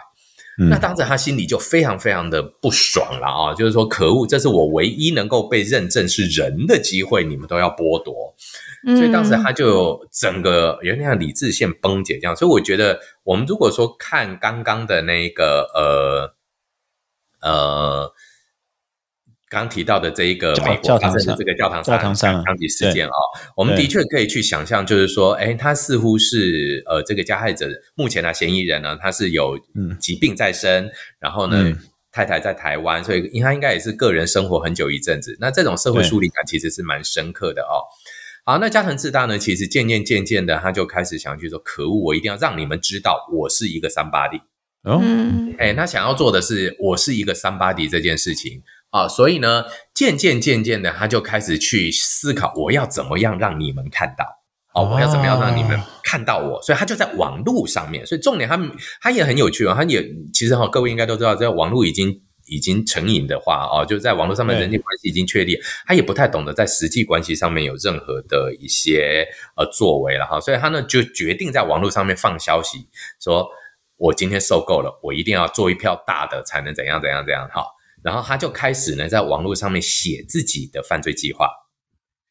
[0.59, 8.35] 嗯那当时他心里就非常非常的不爽了啊，就是说可恶，这是我唯一能够被认证是人的机会，你们都要剥夺。
[8.83, 16.35] 所以当时嗯他就整个有点像理智线崩解这样，所以我觉得我们如果说看刚刚的那个呃
[17.49, 18.13] 呃
[19.51, 23.13] 刚提到的这一个教美国教堂上发生的这个教堂杀教堂杀枪击事件哦，
[23.55, 31.61] 我们的确可以去想象，就是说，哎，他似乎是呃这个加害者目前的嫌疑人呢，他是有嗯疾病在身，然后呢。
[31.65, 31.77] 嗯
[32.13, 35.37] 太太在台湾，所以他应该也是个人生活很久一阵子。
[35.39, 37.87] 那这种社会疏离感其实是蛮深刻的哦。
[38.43, 44.41] 好，那加藤智大呢，其实渐渐渐渐的，他就开始想去说：可恶，我一定要让你们知道我是一个 somebody。
[44.83, 48.61] 哦，嗯哎，他想要做的是我是一个 somebody 这件事情
[48.91, 54.25] 啊，所以呢，渐渐渐渐的，他就开始去思考我要怎么样让你们看到。
[54.73, 56.61] 哦，我要怎么样让你们看到我？
[56.61, 58.57] 所以他就在网络上面，所以重点他
[59.01, 60.01] 他也很有趣哦，他也
[60.33, 69.27] 其实哈、各位应该都知道，在网络已经已经成瘾的话哦，就在网络上面人际关系已经确立，他也不太懂得在实际关系上面有任何的一些
[69.57, 72.87] 呃作为了哈，所以他呢就决定在网络上面放消息，
[73.21, 73.45] 说
[73.97, 77.65] 我今天受够了，我一定要做一票大的才能怎样怎样怎样哈，
[78.03, 81.49] 然后他就开始呢在网络上面写自己的犯罪计划。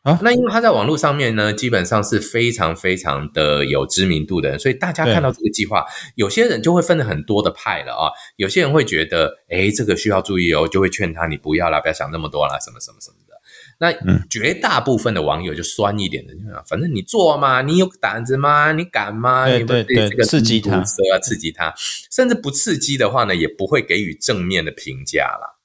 [0.02, 8.08] 啊，那因为他在网络上面呢，基本上是非常非常的有知名度的人，所以大家看到这个计划，有些人就会分了很多的派了啊。
[8.36, 13.34] 有些人会觉得，哎，这个需要注意哦，就会劝他你不要啦，不要想那么多啦，什么什么什么的。
[13.78, 13.92] 那
[14.30, 16.32] 绝大部分的网友就酸一点的，
[16.66, 18.72] 反正你做嘛，你有胆子吗？
[18.72, 19.46] 你敢吗？
[19.46, 20.82] 对对对，刺激他，
[21.20, 21.74] 刺激他，
[22.10, 25.59] 甚至不刺激的话呢，也不会给予正面的评价了。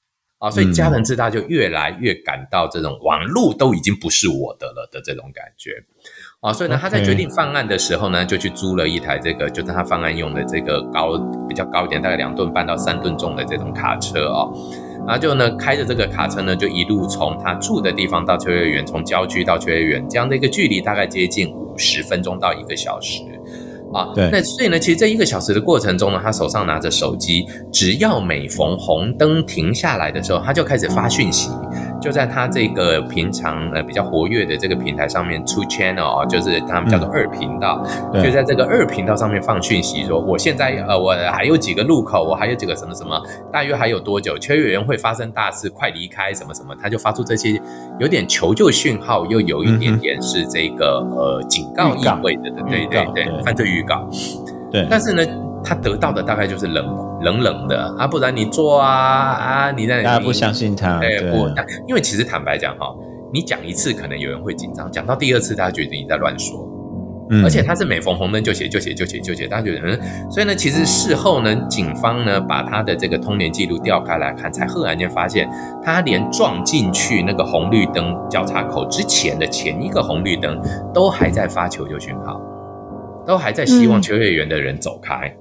[0.45, 5.71] 啊，所以家人自大就越来越感到这种网络都已经不是我的了的这种感觉，
[6.39, 11.17] 啊，所以呢，他在决定犯案的时候呢，就去租了一台这个就是他犯案用的这个高
[11.49, 14.53] 比较高一点，大概两吨半到三吨重的这种卡车哦，
[15.07, 23.23] 然后就呢开着这个卡车呢，就一路从他住的地方到秋叶原，从郊区到秋叶原这样的一个距离，大概接近五十分钟到一个小时。
[23.93, 31.49] 啊，对，那所以呢，其实这一个小时的过程中呢，他手上拿着手机，只要每逢红灯停下来的时候，他就开始发讯息。
[32.05, 43.19] 就在他这个平常呃比较活跃的这个平台上面出 channel 啊，就是他们叫做二频道，就在这个二频道上面放讯息，说我现在呃我还有几个路口，我还有几个什么什么，
[43.51, 47.59] 大约还有多久，秋叶原会发生大事，快离开什么什么，他就发出这些
[47.99, 54.07] 有点求救讯号，又有一点点是这个呃警告意味的，对对对，犯罪预告。
[54.75, 55.23] 对，但是呢。
[55.67, 56.85] 他得到的大概就是冷
[57.21, 61.37] 冷冷的啊，不然你做啊啊，你在大家不相信他，对不？
[61.87, 62.93] 因为其实坦白讲哈，
[63.33, 66.69] 你讲一次可能有人会紧张，讲到第二次大家觉得你在乱说，
[67.31, 75.49] 嗯，而且他是每逢红灯就写就写就写就写，大家觉得嗯，所以呢，其实事后呢，警方呢把他的这个通联记录调开来看，才赫然间发现
[75.83, 80.61] 他连撞进去那个红绿灯交叉口之前的前一个红绿灯
[80.93, 82.39] 都还在发求救讯号，
[83.27, 85.35] 都还在希望秋叶原的人走开。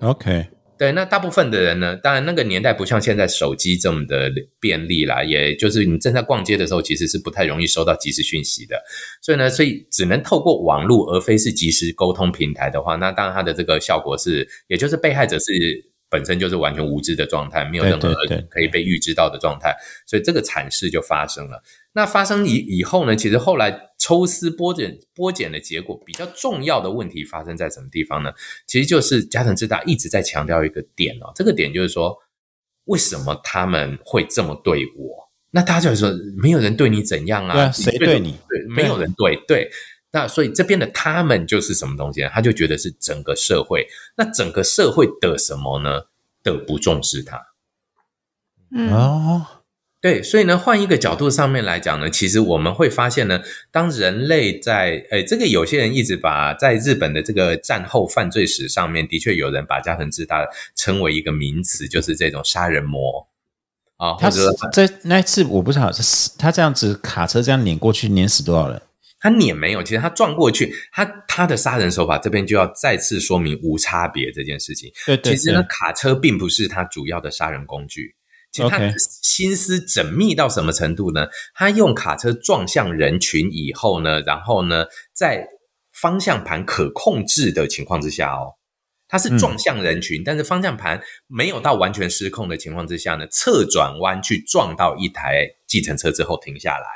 [0.00, 0.46] OK，
[0.78, 8.82] 对，那大部分的人呢，当然那个年代不像现在手机这么的便利啦，也就是你正在逛街的时候，其实是不太容易收到即时讯息的，
[9.20, 15.92] 所以呢，所以只能透过网络，而非是即时沟通平台的话，那当然它的这个效果是，也就是被害者是。
[16.12, 18.14] 本身就是完全无知的状态，没有任何
[18.50, 19.74] 可以被预知到的状态，
[20.06, 21.62] 所以这个惨事就发生了。
[21.94, 23.14] 那发生以以后呢？
[23.14, 28.32] 其实后来抽丝剥茧剥茧的结果，比较重要的问题发生在什么地方呢？
[28.66, 32.16] 其实就是加藤智大一直在强调一个点哦，这个点就是说，
[32.84, 35.30] 为什么他们会这么对我？
[35.50, 37.70] 那大家就说，没有人对你怎样啊？
[37.70, 38.38] 谁对你？
[38.48, 39.70] 对，没有人对对。
[40.12, 42.30] 那所以这边的他们就是什么东西呢？
[42.32, 46.02] 他就觉得是整个社会，那整个社会的什么呢？
[46.42, 47.38] 的不重视他。
[48.74, 49.46] 嗯哦，
[50.02, 63.28] 对，所以呢，换一个角度上面来讲呢，其实我们会发现呢，当人类在诶，这个有些人一直把在日本的这个战后犯罪史上面，的确有人把加藤智大称为一个名词，就是这种杀人魔
[63.96, 64.16] 啊。
[64.18, 64.40] 他是
[64.72, 68.82] 这那次我不知道是他这样子卡车这样碾过去，碾死多少人？
[69.20, 74.90] 他碾没有，其实他撞过去，他他的杀人手法这边就要再次说明无差别这件事情。
[75.06, 78.16] 对对，其实呢，卡车并不是他主要的杀人工具。
[78.52, 78.78] 其实他
[79.22, 81.26] 心思缜密到什么程度呢？
[81.54, 84.84] 他用卡车撞向人群以后呢，然后呢，
[85.14, 85.48] 在
[85.90, 88.54] 方向盘可控制的情况之下哦，
[89.08, 96.86] 他是撞向人群，但是方向盘没有到完全失控的情况之下呢，侧转弯去撞到一台计程车之后停下来。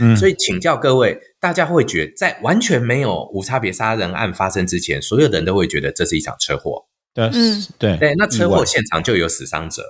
[0.00, 6.86] 嗯，所以请教各位，大家会觉在完全没有无差别杀人案发生之前，所有的人都会觉得这是一场车祸。
[7.14, 9.82] 对，嗯，对，对，那车祸现场就有死伤者。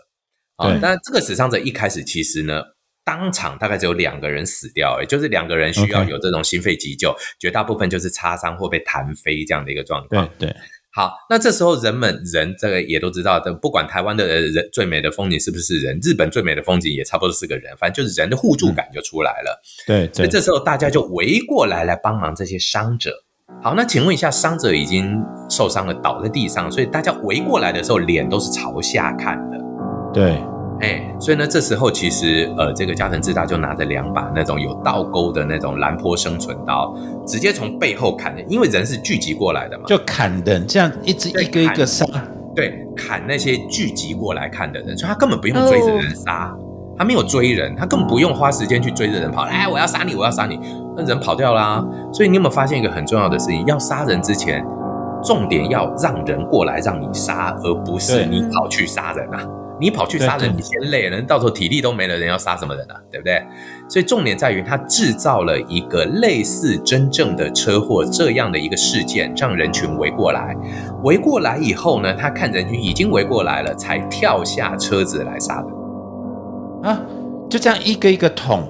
[0.59, 2.63] 啊，但这个死伤者一开始其实呢，
[3.05, 10.29] 当场大概只有两个人死掉，也就是两个人需要有这种心肺急救，绝大部分就是擦伤或被弹飞这样的一个状况。
[10.39, 10.55] 对。
[10.91, 19.63] 好，那这时候人们人这个也都知道，这不管台湾的人最美的风景是不是人，日本最美的风景也差不多是个人，反正就是人的互助感就出来了。
[19.87, 23.15] 对，所以这时候大家就围过来来帮忙这些伤者。
[23.63, 29.68] 好，那请问一下，伤者已经受伤了，倒在地上，所以大家围过来的时候，脸都是朝下看的。
[30.13, 30.43] 对。
[30.81, 36.95] 哎，所以呢，这时候其实呃，这个加藤智大就拿着两把那种有倒钩的那种蓝坡生存刀，
[37.27, 42.07] 直接从背后砍的，因为人是聚集过来的嘛，就砍人，这样一直一个一个杀，
[42.55, 46.57] 对，砍那些聚集过来看的人，所以他根本不用追着人杀，
[46.97, 50.61] 他没有追人，他根本不用花时间去追着人跑，哎，我要杀你，我要杀你，
[50.97, 51.85] 那人跑掉啦。
[52.13, 53.67] 所以你有没有发现一个很重要的事情？
[53.67, 54.65] 要杀人之前，
[55.25, 59.45] 重点要让人过来让你杀，而不是你跑去杀人啊。
[59.81, 62.95] 你跑去杀人，你先累了，人到时候体力都没了，人要杀什么人啊？
[63.11, 63.43] 对不对？
[63.89, 70.57] 所以重点在于他制造了一个类似真正的车祸这样的一个事件，让人群围过来。
[71.05, 76.93] 围过来以后呢，他看人群已经围过来了，才跳下车子来杀人。
[76.93, 77.01] 啊，
[77.49, 78.63] 就这样一个一个捅，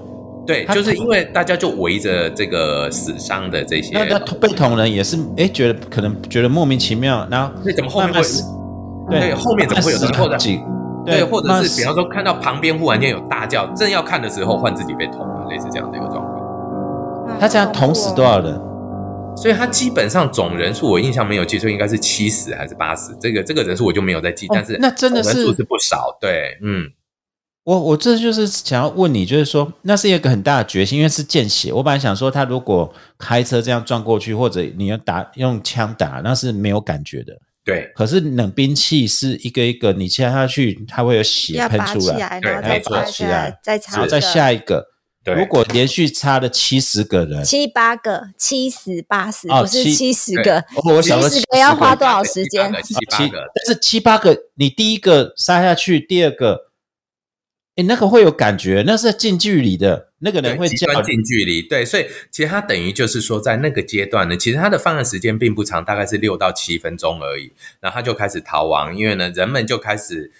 [0.47, 8.23] 对，就是因为大家就围着这个死伤的这些，那那被捅人也是，哎，觉得可能觉得莫名其妙，然后那怎么后面会
[9.11, 10.61] 对后面怎么会有慢慢死人或者几
[11.11, 17.39] 对，或者是比方说看到旁边忽然间有大叫，正要看的时候，换自己被捅了，类似这样的一个状况。
[17.41, 18.61] 他这样捅死多少人？
[19.37, 23.17] 所以他基本上总人数，我印象没有记错，应该是七十还是八十？
[23.21, 26.17] 这个这个人数我就没有在记，哦但是那真的是人数是不少。
[26.21, 26.91] 对，嗯，
[27.63, 31.73] 我我这就是想要问你，就是说那是一个很大的决心，因为是见血。
[31.73, 37.39] 我本来想说，他如果开车这样撞过去，或者你要打用枪打，那是没有感觉的。
[37.69, 43.59] 对，可是冷兵器是一个一个，你切下去，它会有血喷出来，对然后再没错拔起来。
[43.63, 44.87] 再插然后再下一个。
[45.23, 45.35] 对。
[45.35, 52.73] 如果连续插了七十个人，七八个、七十八十，哦不是七七十个，哦我想说七十个要花多少时间？
[52.83, 56.71] 七八七，个，但是七八个，你第一个杀下去，第二个，
[57.77, 70.33] 哎，那个会有感觉，那是近距离的，那个人会极端近距离，对，所以其实他等于就是说，在那个阶段呢，其实他的犯案时间并不长，大概是六到七分钟而已，然后他就开始逃亡，因为呢，人们就开始。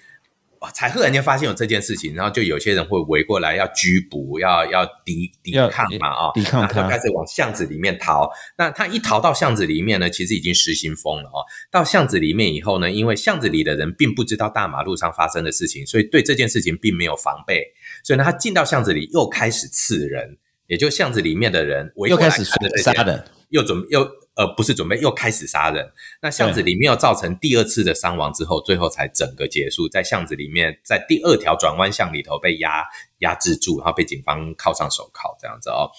[0.61, 0.69] 哇！
[0.73, 8.29] 才忽然间发现有这件事情，然后就有些人会围过来要拘捕，要要抵抵抗嘛啊、抵抗他然后就开始往巷子里面逃。
[8.57, 11.47] 那他一逃到巷子里面呢，其实已经失心疯了哦。
[11.71, 17.63] 到巷子里面以后呢，因为巷子里的人并不知道大马路上发生的事情，所以对这件事情并没有防备。
[18.09, 24.03] 所以呢，他进到巷子里又开始刺人，也就巷子里面的人围过来又开始看着这件杀人，又准又
[24.39, 25.87] 呃不是准备又开始杀人。
[26.23, 32.85] 那巷子里面又造成第二次的伤亡之后，最后才整个结束，在巷子里面，在第二条转弯巷里头被压
[33.19, 35.91] 压制住，然后被警方铐上手铐这样子哦。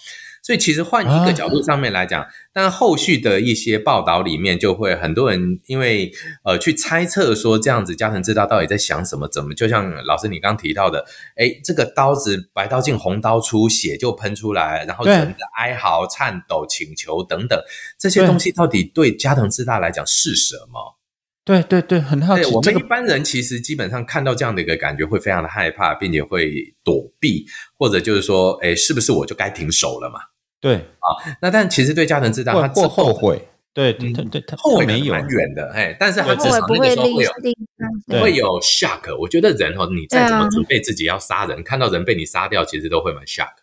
[0.42, 6.12] 所以其实换一个角度上面来讲，但后续的一些报道里面，就会很多人因为
[6.44, 17.62] 呃去猜测说这样子加藤知道到底在想什么，怎么就像老师你刚提到的，哎，这个刀子白刀进红刀出，血就喷出来，然后对人的哀嚎、颤抖、请求等等
[18.00, 20.98] 这些东西，到底对加藤自大来讲是什么？
[21.46, 27.44] 对对对，很好奇我们一般人其实基本上看到这样的一个感觉，会非常的害怕，并且会躲避，
[27.76, 30.20] 或者就是说，哎，是不是我就该停手了嘛？
[30.62, 31.08] 对啊，
[31.42, 39.18] 那但其实对加藤自大，他之或或后悔，对对嗯对对，他后悔没有远的，哎，但是他至少那个时候会有会有 shock。
[39.18, 43.54] 我觉得人哦，你再怎么准备自己要杀人，看到人被你杀掉，其实都会蛮 shock。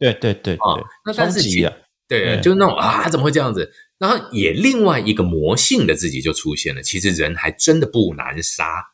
[0.00, 1.60] 对对对啊，那但是其
[2.08, 3.70] 对，对就是那种啊，怎么会这样子？
[4.00, 6.82] 然后也另外一个魔性的自己就出现了。
[6.82, 8.92] 其实人还真的不难杀。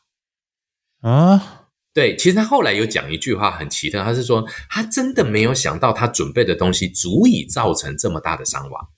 [1.01, 8.89] 啊，对，其实他后来有讲一句话很奇特，他是说他真的没有想到他准备的东西足以造成这么大的伤亡。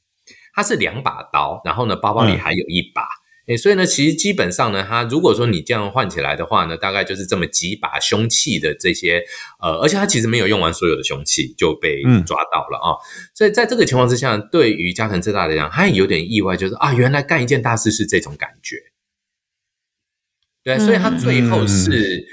[0.53, 3.03] 他是两把刀，然后呢，包包里嗯还有一把。
[3.49, 9.23] 诶，所以呢，其实基本上呢，他如果说你这样换起来的话呢，大概就是这么几把凶器的这些，
[9.59, 12.93] 呃，而且他其实没有用完所有的凶器就被嗯抓到了啊、
[13.33, 18.75] 所以在这个情况之下，对于加藤智大来讲，他也有点意外，就是啊，原来干一件大事是这种感觉。
[20.63, 22.23] 对，所以他最后是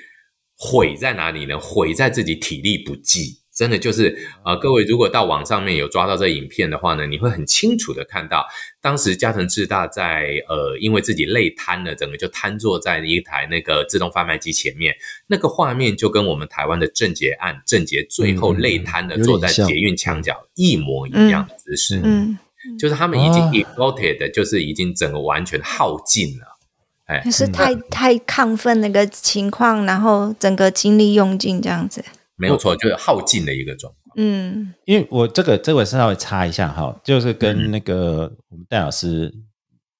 [0.59, 1.59] 毁在哪里呢？
[1.59, 3.40] 毁在自己体力不济。
[3.56, 4.14] 真的就是
[4.44, 8.46] 呃，各位如果到网上面有抓到这影片的话呢，你会很清楚的看到，
[8.82, 14.94] 当时加藤智大在呃，因为自己累瘫了，整个就瘫坐在一台那个自动贩卖机前面，
[15.26, 22.38] 那个画面就跟我们台湾的郑捷案，郑捷最后累瘫的坐在捷运墙角一模一样的姿势，嗯，
[22.78, 23.50] 就是他们已经啊。
[23.54, 26.58] exhausted，、就是已经整个完全耗尽了。
[27.06, 27.22] 哎。
[27.24, 32.04] 可是太太亢奋那个情况，然后整个精力用尽这样子，
[32.37, 34.14] 没有错，就是耗尽的一个状况。
[34.18, 39.33] 嗯因为我这个这个稍微插一下哈，就是嗯跟那个我们戴老师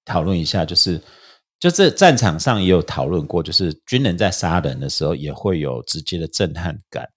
[0.05, 1.01] 讨论一下，就是
[1.59, 7.09] 就这战场上也有讨论过，就是军人在杀人的时候也会有直接的震撼感，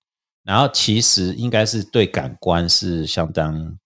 [0.44, 3.78] 然后其实应该是对感官是相当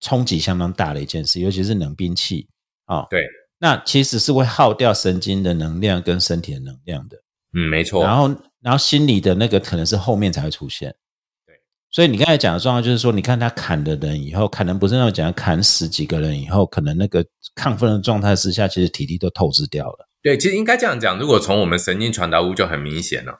[0.00, 2.48] 冲击相当大的一件事，尤其是冷兵器
[2.86, 3.24] 啊、对，
[3.58, 7.16] 那其实是会耗掉神经的能量跟身体的能量的。
[7.54, 8.02] 嗯，没错。
[8.02, 8.28] 然后
[8.62, 10.94] 然后心理的那个可能是后面才会出现。
[11.46, 11.54] 对，
[11.90, 17.24] 所以你刚才讲的状况就是说，你看他砍的人以后，可能不是那种讲砍十几个人以后，可能那个
[17.56, 20.08] 亢奋的状态之下，其实体力都透支掉了。
[20.22, 23.34] 对，其实应该这样讲，如果从我们神经传导物就很明显了。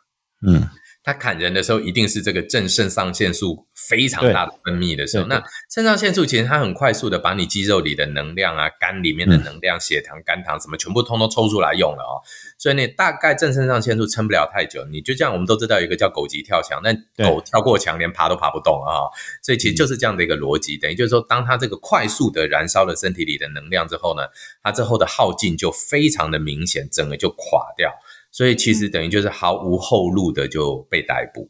[0.45, 0.68] 嗯，
[1.05, 5.26] 他砍人的时候，一定是这个正肾上腺素非常大的分泌的时候。
[5.26, 12.22] 那肾上腺素其实它很快速的把你肌肉里的能量啊、肝里面的能量、血糖、肝糖什么全部通通抽出来用了哦。
[12.57, 16.94] 所以你，大概正肾上腺素撑不了太久，你就这样，我们都知道有一个叫狗急跳墙，那
[17.24, 19.11] 狗跳过墙连爬都爬不动啊、哦。
[19.42, 24.22] 所以其实就是这样的一个逻辑，等于就是说，当它这个快速的燃烧了身体里的能量之后呢，
[24.62, 27.92] 它之后的耗尽就非常的明显，整个就垮掉。
[28.33, 31.49] 所以其实等于就是毫无后路的就被逮捕。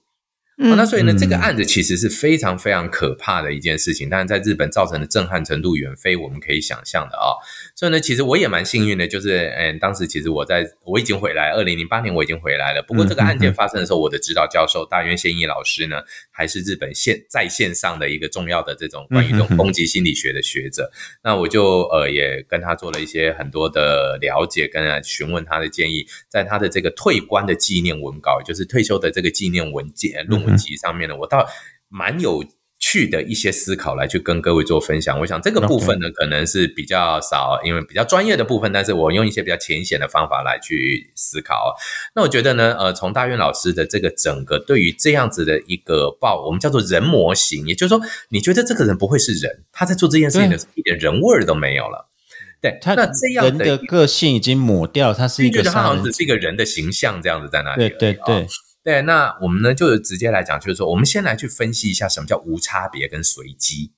[0.59, 0.73] 嗯。
[0.73, 7.33] 哦那所以呢，嗯这个案子其实是非常非常可怕的一件事情，但是在日本造成的震撼程度远非我们可以想象的啊、
[7.83, 12.81] 所以呢，其实我也蛮幸运的，就是嗯，当时其实我在我已经回来，二零零八年我已经回来了。
[12.87, 15.97] 不过这个案件发生的时候，我的指导教授大渊宪一老师呢，
[16.31, 20.93] 还是日本线在线上的一个重要的这种关于这种攻击心理学的学者。
[21.25, 31.45] 那我就呃也跟他做了一些很多的了解，跟他询问他的建议，在他的这个退官的纪念文稿，也就是退休的这个纪念文件论文集上面呢，我倒
[31.89, 32.45] 蛮有。
[32.93, 41.75] 趣的一些思考来去跟各位做分享，我想这个部分呢可能是比较少，因为比较专业的部分，但是我用一些比较浅显的方法来去思考。
[42.15, 52.11] 那我觉得呢，呃，从大渊老师的这个整个对于这样子的一个报，我们叫做人模型，也就是说，你觉得这个人不会是人，他在做这件事情的时候一点人味儿都没有了。
[52.61, 57.89] 对，他那这样人的个性已经抹掉，他是一个就觉得他好像只是一个人的形象这样子在那里。
[57.89, 58.47] 对对对哦，
[58.85, 63.93] 对，那我们呢就直接来讲，就是说，我们先来去分析一下什么叫无差别跟随机。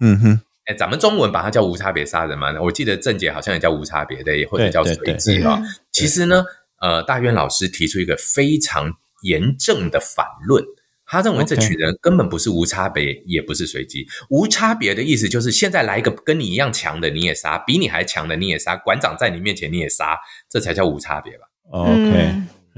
[0.00, 5.60] 嗯哼，哎，咱们中文把它叫无差别杀人嘛，我记得郑姐好像也叫无差别的，也或者叫随机哈。
[5.90, 6.44] 其实呢，
[6.80, 8.92] 呃，大渊老师提出一个非常
[9.22, 10.64] 严正的反论，
[11.04, 14.06] 他认为这群人根本不是无差别，也不是随机。
[14.30, 20.16] 无差别的意思就是现在来一个跟你一样强的你也杀，比你还强的你也杀，馆长在你面前你也杀，
[20.48, 21.46] 这才叫无差别吧？
[21.72, 22.34] 哦 OK，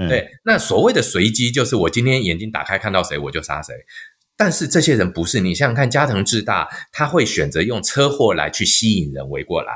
[0.08, 3.74] 对，那所谓的随机就是我今天眼睛打开看到谁我就杀谁。
[4.36, 9.74] 但是这些人不是你想想看，加藤智大他会选择用车祸来去吸引人围过来，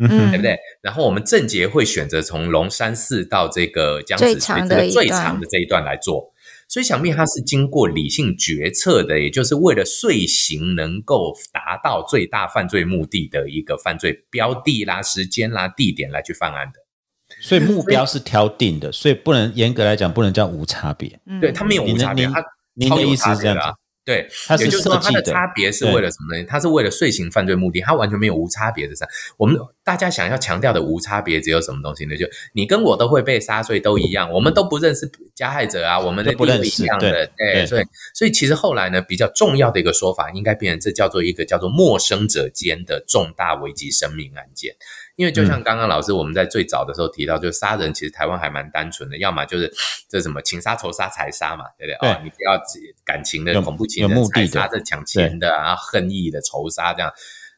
[0.00, 0.58] 嗯哼，对不对？
[0.80, 6.32] 然后我们郑杰会选择从龙山寺到这个江子长的一这个最长的这一段来做，
[6.68, 16.87] 所以想必他是经过理性决策的，也就是为了遂行能够达到最大犯罪目的的一个犯罪标的啦、时间啦、地点来去犯案的。
[17.40, 21.18] 所以目标是挑定的，所以不能严格来讲不能叫无差别。
[21.26, 23.74] 嗯对他没有无差别，您他您的意思这样子别的啊。
[24.04, 26.42] 对，它是也就是说，它的设计的差别是为了什么呢？
[26.48, 29.06] 他是为了遂行犯罪目的，他完全没有无差别的杀。
[29.36, 32.16] 我们大家想要强调的无差别只有什么东西呢？
[32.16, 37.84] 就你跟我都会被杀，所以都一样，我们都不认识加害者啊，我们的地位都不认识一样的，对对，对所以
[38.14, 44.74] 所以其实后来呢，比较重要的一个说法，应该变成这叫做一个叫做陌生者间的重大危及生命案件。
[45.18, 49.68] 因为就像刚刚老师我们在最早的时候提到，就是杀人其实台湾还蛮单纯的，要么就是
[50.08, 51.98] 这什么情杀、仇杀、财杀嘛，对不对？
[51.98, 52.56] 对哦，你不要
[53.04, 57.12] 感情的恐怖情的的财杀的抢钱的啊，恨意的仇杀这样。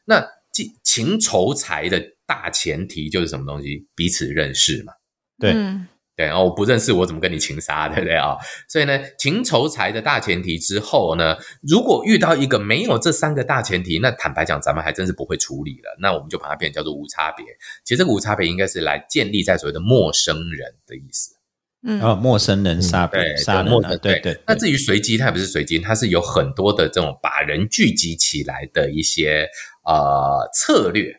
[0.05, 3.87] 那情情仇财的大前提就是什么东西？
[3.95, 4.93] 彼此认识嘛。
[5.37, 8.35] 对嗯对，然后我不认识，我怎么跟你情杀，对不对啊、
[8.67, 15.97] 所以呢，情仇财的大前提之后呢，如果遇到一个没有这三个大前提，那坦白讲，咱们还真是不会处理了。
[15.99, 17.45] 那我们就把它变成叫做无差别。
[17.83, 21.35] 其实这个无差别应该是来建立在所谓的陌生人的意思。
[21.83, 24.37] 嗯然后陌生人杀对，别杀人啊，陌生对对。
[24.45, 29.47] 那至于随机，它也不是随机，它是有很多的这种把人聚集起来的一些
[29.83, 31.11] 呃策略，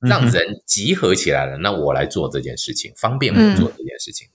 [0.00, 1.56] 让人集合起来了。
[1.58, 3.70] 那我来做这件事情，方便我做
[4.00, 4.28] 事情。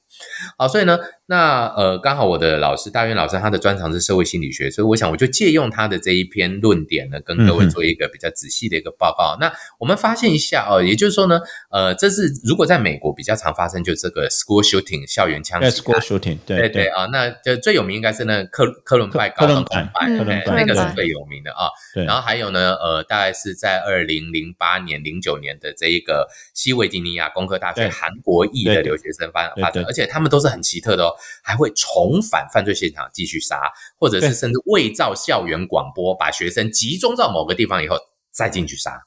[0.58, 9.38] 好，所以呢，那呃，刚好我的老师大渊老师他的专长是社会心理学，所以我想我就借用他的这一篇论点呢，跟各位做一个比较仔细的一个报告。
[9.40, 11.40] 那我们发现一下哦，也就是说呢，
[11.72, 21.70] 呃，这是如果在美国比较常发生，就是这个 school shooting 校园枪击 school shooting，对对对啊，那这最有名应该是那个克克伦拜高克伦对那个是最有名的啊。
[21.94, 22.06] 对。
[22.06, 37.98] 然后还有呢，呃，大概是在二零零八年、零九年的这一个西维吉尼亚工科大学韩国裔的留学生发对发展，对而且他们都是很奇特的哦，还会重返犯罪现场继续杀，或者是甚至伪造校园广播，把学生集中到某个地方以后
[38.32, 39.02] 再进去杀。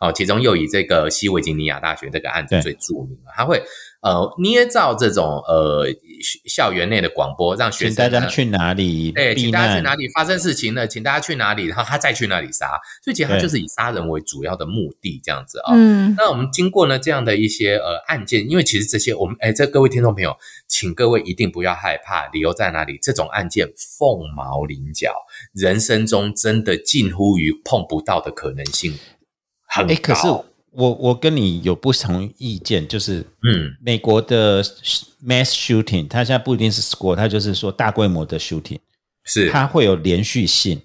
[0.00, 3.62] 哦，其中又以这个西维吉尼亚大学这个案子最著名了，他会
[4.04, 5.86] 呃捏造这种呃
[6.46, 9.82] 校园内的广播，让学请生呢大家去哪里对，请大家去？
[9.82, 20.36] 哪里发生事情了，请大家去哪里，然后他再去那里杀，所以其实他就是以杀人为主要的目的这样子啊、嗯那我们经过呢这样的一些呃案件，因为其实这些我们哎，这各位听众朋友，
[20.68, 22.98] 请各位一定不要害怕，理由在哪里？
[23.02, 23.66] 这种案件
[23.98, 25.14] 凤毛麟角，
[25.54, 28.98] 人生中真的近乎于碰不到的可能性
[29.66, 30.44] 很哎，可是高。
[30.76, 33.74] 我我跟你有不同意见，就是嗯。
[33.80, 34.62] 美国的
[35.24, 38.78] mass shooting，它现在不一定是 score，它就是说大规模的 shooting，
[39.24, 40.80] 是，它会有连续性。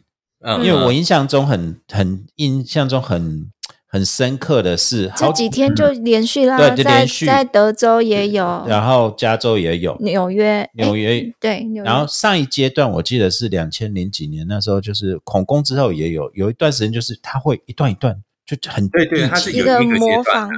[0.45, 0.63] 嗯。
[0.63, 3.51] 因为我印象中很很印象中很
[3.87, 7.25] 很深刻的是，这好几天就连续啦，对就在连续。
[7.25, 11.09] 在德州也有，然后加州也有，纽约，纽约。
[11.09, 18.15] 诶对纽约，然后上一阶段我记得是两千零几年，那时候就是恐攻之后也有有一段时间，就是它会一段一段
[18.57, 20.49] 就很对对它是有一个模仿，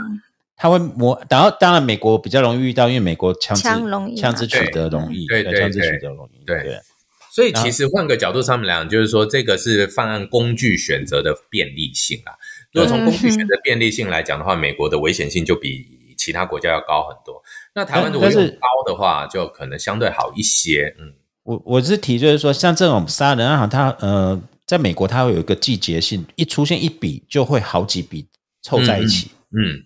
[0.55, 3.63] 它会模，然后当然美国比较容易遇到，因为美国枪支
[4.15, 6.79] 枪支取得容易，对对枪支对取得容易，对对
[7.33, 12.33] 所以其实换个角度上面来讲，就是说这个是犯案工具选择的便利性啊。
[12.73, 15.85] 如果从工具选择便利性来讲的话，美国的危险性就比
[16.17, 17.41] 其他国家要高很多。
[17.73, 20.93] 那台湾如果是用高的话，就可能相对好一些。
[20.99, 21.13] 嗯，
[21.43, 24.37] 我我是提就是说，像这种杀人案，它呃，
[24.71, 28.25] 在美国它会有一个季节性，一出现一笔就会好几笔
[28.61, 29.83] 凑在一起，嗯，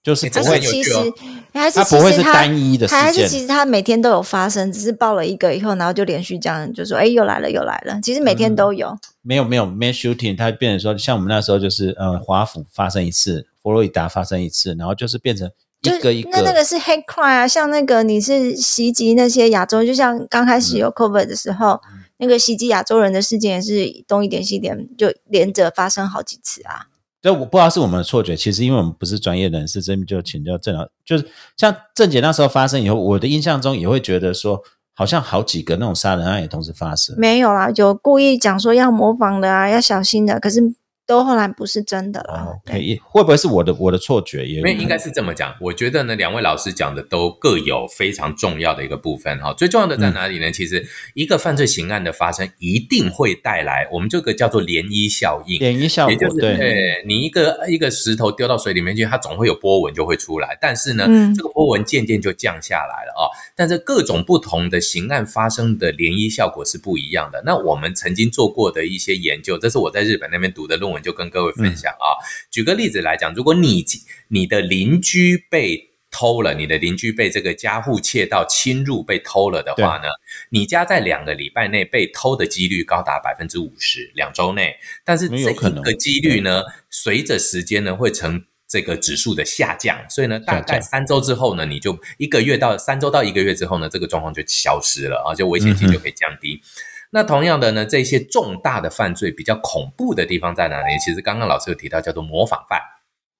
[0.00, 3.02] 就是不会其实很有趣哦还是它不会是其实它单一的事件。
[3.02, 8.00] 还是其实它每天都有发生，只是报了一个以后，然后就连续这样就说，哎，又来了又来了。
[8.00, 15.50] 其实每天都有，没有没有 mass shooting，它变成说，像我们那时候就是呃，华府发生一次，佛罗里达发生一次，然后就是变成
[15.82, 20.62] 一就个一个，那那个是 hate crime 啊，像那个你是袭击那些亚洲，就像刚开嗯。
[20.62, 21.80] 始有 COVID 的时候，
[22.18, 26.86] 那个袭击亚洲人的事件也是东一点西一点，就连着发生好几次啊。
[27.22, 34.62] 这我不知道是我们的错觉，其实因为我们不是专业人士，这边就请教郑老，就是像郑姐那时候发生以后，我的印象中也会觉得说，
[34.94, 37.16] 好像好几个那种杀人案也同时发生。
[37.18, 40.60] 没有啦，有故意讲说要模仿的啊，要小心的，可是
[41.06, 42.34] 都后来不是真的了。
[42.34, 44.44] 哦，可以，会不会是我的我的错觉？
[44.44, 49.54] 也因为应该是这么讲，我觉得呢，两位老师讲的都各有非常重要的一个部分哈。
[49.54, 50.50] 最重要的在哪里呢？
[50.50, 50.84] 其实
[51.14, 55.60] 一个犯罪刑案的发生，一定会带来我们这个叫做涟漪效应。
[55.60, 63.30] 涟漪效应，也就是，对，对你一个一个石头丢到水里面去，它总会有波纹就会出来，但是呢，嗯这个波纹渐渐就降下来了哦。
[63.54, 67.42] 但是各种不同的刑案发生的涟漪效果是不一样的。
[67.46, 72.18] 那我们曾经做过的一些研究，这是我在日本那边读的论文，就跟各位分享啊、
[72.50, 73.84] 举个例子来讲，如果你
[74.28, 80.08] 你的邻居被偷了，你的邻居被这个家户窃盗侵入被偷了的话呢，
[80.50, 84.74] 你家在两个礼拜内被偷的几率高达百分之五十，两周内。
[85.04, 96.62] 但是这有可能一个几率呢，随着时间呢会呈这个指数的下降，所以呢，大概三周之后呢，你就一个月到三周到一个月之后呢，这个状况就消失了啊，就危险性就可以降低。
[97.10, 100.98] 那同样的呢，这些重大的犯罪比较恐怖的地方在哪里？
[100.98, 102.80] 其实刚刚老师有提到，叫做模仿犯。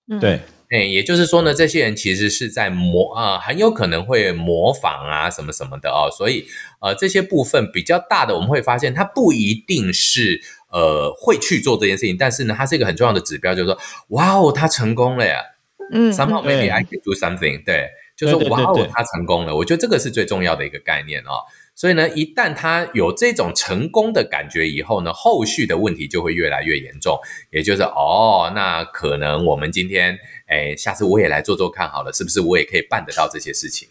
[0.08, 0.40] 嗯，对，
[0.70, 6.46] 哎，也就是说呢，这些人其实是在模啊、很有可能会模仿啊什么什么的哦，所以
[6.80, 10.40] 呃这些部分比较大的，我们会发现他不一定是
[10.70, 13.78] 呃会去做这件事情，但是呢，它是一个很重要的指标，就是说，
[14.10, 15.42] 哇哦，他成功了呀
[15.92, 21.42] 嗯，，somehow maybe I can do something，对，就说对对对对，哇哦他成功了，我觉得这个是最重要的一个概念哦。
[21.76, 27.18] 所以呢，一旦他有这种成功的感觉以后呢，后续的问题就会越来越严重。
[27.50, 33.90] 也就是哦，那可能我们今天，哎，下次我也来做做看好了，是不是我也可以办得到这些事情？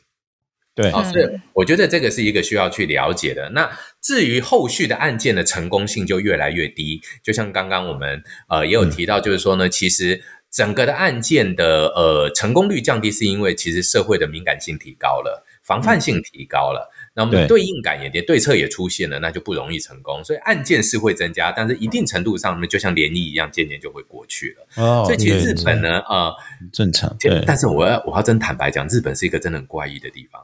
[0.74, 3.52] 对，哦，是我觉得这个是一个需要去了解的。
[3.52, 3.72] 那
[4.02, 16.92] 至于后续的案件的成功性就越来越低，就像刚刚我们呃也有提到，就是说呢，其实整个的案件的呃成功率降低，是因为其实社会的敏感性提高了，防范性提高了。
[17.16, 20.22] 那么对对应感也对策也出现了，那就不容易成功。
[20.24, 24.68] 所以案件是会增加，但是一定程度上呢，就像涟漪一样，渐渐就会过去了。
[24.84, 26.36] 哦，所以其实日本呢，呃，
[26.74, 30.42] 正常，对，但是我要我要真坦白讲，日本是一个真的很怪异的地方。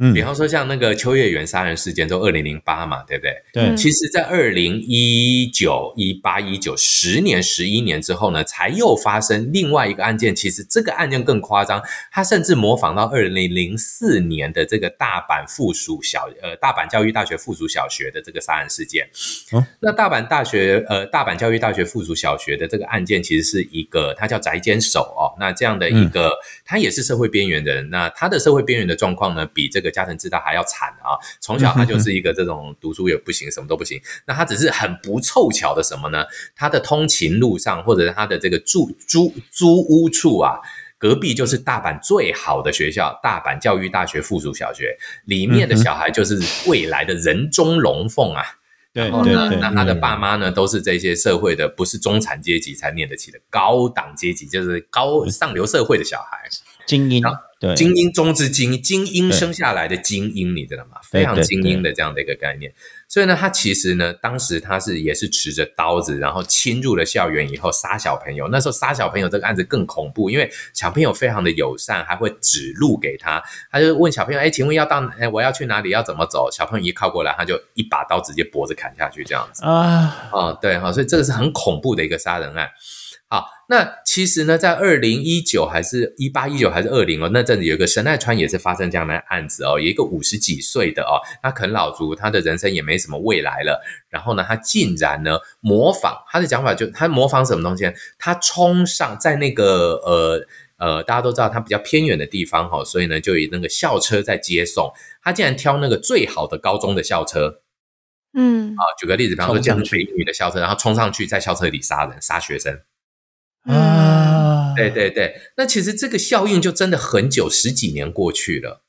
[0.00, 3.34] 嗯比，方说像那个秋叶原杀人事件，都二零零八嘛，对不对？
[3.52, 10.34] 对，其实，在二零一九、一八、一九十年、十一年之后呢，才又发生另外一个案件。
[10.34, 19.08] 其实这个案件更夸张，它甚至模仿到二零零四年的这个大阪附属小呃大阪教育大学附属小学的这个杀人事件。
[19.52, 26.32] 哦那大阪大学呃大阪教育大学附属小学的这个案件，其实是一个他叫宅监守哦，那这样的一个、
[26.64, 31.18] 他也是社会边缘的人，那他的社会边缘的状况呢，比这个加藤智大还要惨啊！
[31.40, 34.00] 从小他就是一个这种读书也不行，什么都不行。
[34.26, 36.24] 那他只是很不凑巧的什么呢？
[36.54, 40.60] 他的通勤路上，或者是他的这个住租租屋处啊。
[40.98, 46.38] 隔壁就是大阪最好的学校——大阪教育大学附属小学，里面的小孩就是
[46.68, 48.44] 未来的人中龙凤啊！
[48.92, 56.46] 对然后呢，对对，那他的嗯爸妈呢，都是这些社会的不是中产阶级才念得起的高档阶级，就是高上流社会的小孩，
[56.84, 57.22] 精英
[57.60, 60.96] 对，精英中之精英，精英生下来的精英，你知道吗？
[61.02, 62.72] 非常精英的这样的一个概念。
[63.06, 68.48] 所以呢，他其实呢，当时他是也是持着刀子，然后侵入了校园以后杀小朋友。
[68.48, 73.42] 那时候杀小朋友这个案子更恐怖，因为小朋友非常的友善，还会指路给他。
[73.70, 75.90] 他就问小朋友：“哎，请问要到哎我要去哪里？
[75.90, 82.70] 要怎么走？”小朋友一靠过来，他就一把刀直接脖子砍下去，这样子啊啊，对哈，所以这个是很恐怖的一个杀人案。
[83.32, 97.88] 好，那其实呢，在二零一九还是一八一九还是二零哦，那阵子有一个神奈川也是发生这样的案子哦，有一个五十几岁的哦，他啃老族，他的人生也没什么未来了，然后呢，他竟然呢模仿他的讲法，就他模仿什么东西？
[98.18, 100.44] 他冲上在那个呃
[100.78, 107.60] 呃，大家都知道他比较偏远的地方哈，所以呢，就以那个校车在接送，他竟然挑那个最好的高中的校车，
[108.34, 112.80] 嗯啊，举个例子，比方说这样美女的校车，然后冲上去在校车里杀人，杀学生。
[113.64, 118.82] 啊，对对对，那其实这个效应就真的很久，十几年过去了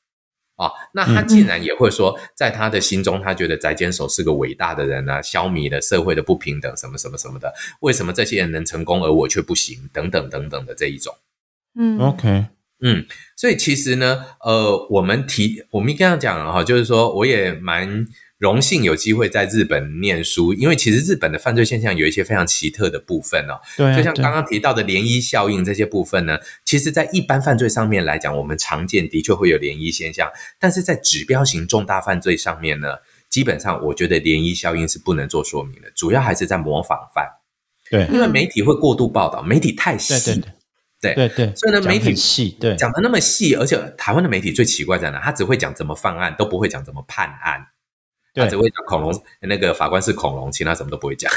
[0.56, 0.72] 啊。
[0.94, 7.52] 那他竟然也会说，在他的心中，他觉得翟坚守是个伟大的人啊，消弭了社会的不平等，什么什么什么的。
[7.80, 9.90] 为什么这些人能成功，而我却不行？
[9.92, 11.14] 等等等等的这一种。
[11.78, 12.46] 嗯，OK，
[12.80, 13.06] 嗯，
[13.36, 18.06] 所以其实呢，呃，我们提我们刚刚讲了哈，就是说我也蛮。
[18.42, 23.60] 荣幸有机会在日本念书，因为其实日本的犯罪现象有一些非常奇特的部分哦。
[23.76, 30.28] 对，就像刚刚提到的涟漪效应这些部分呢，其实在一般犯罪上面来讲，我们常见的确会有涟漪现象，
[30.58, 32.96] 但是在指标型重大犯罪上面呢，
[33.30, 37.24] 基本上我觉得涟漪效应是不能做说明的，主要还是在模仿犯。
[37.88, 40.42] 对，因为媒体会过度报道，媒体太细，
[41.00, 45.20] 对对对对，所以呢，媒体细，对，讲的那么细，而且台湾的媒体最奇怪在哪？
[45.20, 47.68] 他只会讲怎么犯案，都不会讲怎么判案。
[48.34, 51.30] 他只会讲恐龙，那个法官是恐龙，其他什么都不会讲。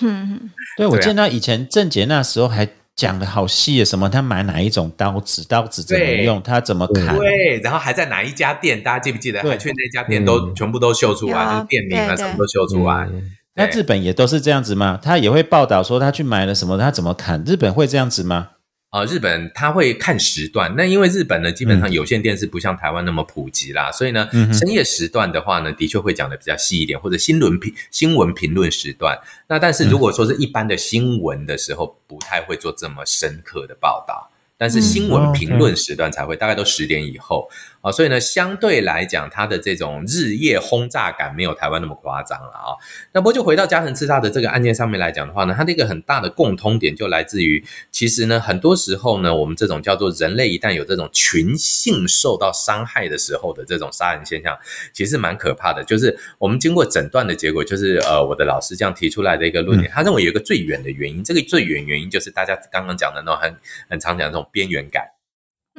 [0.00, 9.42] 嗯，对，我见到以前郑杰那时候还讲的好细，什么他买哪一种刀子，刀子怎么用，他怎么砍，对，然后还在哪一家店，大家记不记得？
[9.42, 13.08] 还去那家店都全部都秀出来，那店名啊什么都秀出来。
[13.54, 15.00] 那日本也都是这样子吗？
[15.02, 17.42] 他也会报道说他去买了什么，他怎么砍？
[17.44, 18.50] 日本会这样子吗？
[18.90, 29.18] 呃，日本他会看时段，那因为日本呢，基本上有线电视不像台湾那么普及啦，所以呢，深夜时段的话呢，的确会讲的比较细一点，或者新闻评新闻评论时段。
[29.46, 34.30] 那但是如果说是一般的新闻的时候，不太会做这么深刻的报道。
[34.60, 37.48] 但是新闻评论时段才会，大概都十点以后
[37.80, 42.74] 啊，所以呢，相对来讲，它的这种日夜轰炸感没有台湾那么夸张了啊。
[43.12, 54.58] 那不过就回到加藤自杀的这个案件上面来讲的话呢，它的一个很大的共通点就来自于，其实呢，很多时候呢，我们这种叫做人类一旦有这种群性受到伤害的时候的这种杀人现象，
[54.92, 55.84] 其实蛮可怕的。
[55.84, 63.54] 就是我们经过诊断的结果，就是呃，我的老师这样提出来的一个论点，他认为有一个最远的原因，这个最远原因就是大家刚刚讲的那种很
[63.88, 64.44] 很常讲的这种。
[64.50, 65.04] 边缘感，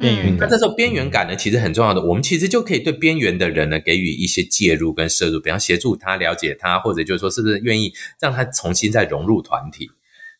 [0.00, 0.38] 边缘感。
[0.40, 2.02] 那这时候边缘感呢，其实很重要的。
[2.02, 9.90] 我们其实就可以对边缘的人呢，给予一些介入跟摄入，比方协助他了解他，或者就是说，是不是愿意让他重新再融入团体。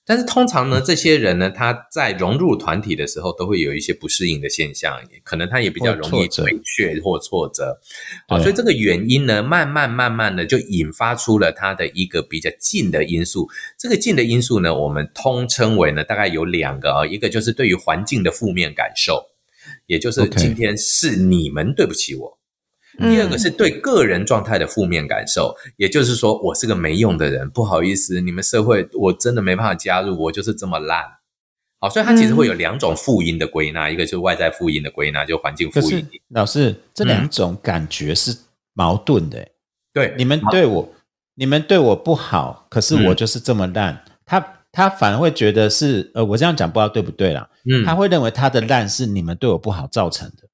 [0.06, 7.78] 但是通常呢，这些人呢，他在融入团体的时候，都会有一些不适应的现象，可能他也比较容易退却或挫折。
[8.26, 13.48] 好，所以这个原因呢，慢慢慢慢的就引发出了他的一个比较近的因素。
[13.78, 19.29] 这个近的因素呢，我们通称为呢，大概有两个啊，一个就是对于环境的负面感受，
[19.86, 22.38] 也就是今天是你们对不起我。
[22.98, 31.04] 第二个是对个人状态的负面感受，也就是说，我是个没用的人，不好意思，你们社会我真的没办法加入，我就是这么烂。
[31.78, 36.06] 好，所以它其实会有两种负因的归纳，一个就是外在负因的归纳，就环境负因。
[36.28, 38.36] 老师，这两种感觉是
[38.74, 39.48] 矛盾的。
[39.94, 40.92] 对，你们对我，
[41.36, 44.04] 你们对我不好，可是我就是这么烂。
[44.26, 47.48] 他他反而会觉得是，呃，我这样讲不知道对不对啦。
[47.70, 50.48] 嗯，他会认为他的烂是你们对我不好造成的。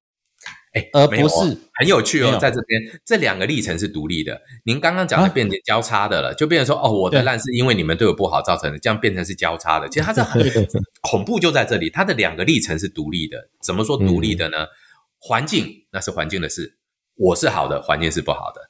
[0.93, 4.39] 而不是很有趣哦，在这边这两个历程是独立的。
[4.63, 9.89] 您刚刚讲的变成交叉的了，就变成说哦，我的烂是因为你们对我不好造成的，这样变成是交叉的。
[9.89, 10.39] 其实它是很
[11.01, 13.49] 恐怖，就在这里，它的两个历程是独立的。
[13.59, 14.67] 怎么说独立的呢？
[15.17, 16.77] 环境那是环境的事，
[17.15, 18.69] 我是好的，环境是不好的。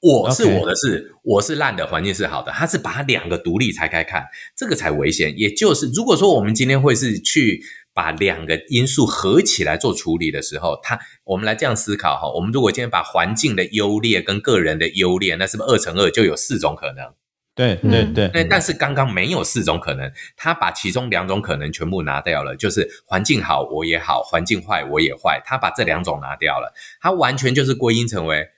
[0.00, 2.50] 我是我的事，我是烂的，环境是好的。
[2.52, 4.26] 它是把两个独立拆开看，
[4.56, 5.34] 这个才危险。
[5.36, 7.62] 也就是如果说我们今天会是去。
[7.92, 12.30] 把两个因素合起来做处理的时候，它我们来这样思考哈。
[12.32, 17.12] 我们如果今天把环境的优劣跟个人的优劣，那是不是二乘二就有四种可能？
[17.52, 18.30] 对对对。
[18.32, 25.42] 那但是刚刚没有四种可能，他把其中两种可能全部拿掉了，就是环境好我也好，环境坏我也坏。
[25.44, 26.72] 他把这两种拿掉了，
[27.02, 28.48] 他完全就是归因成为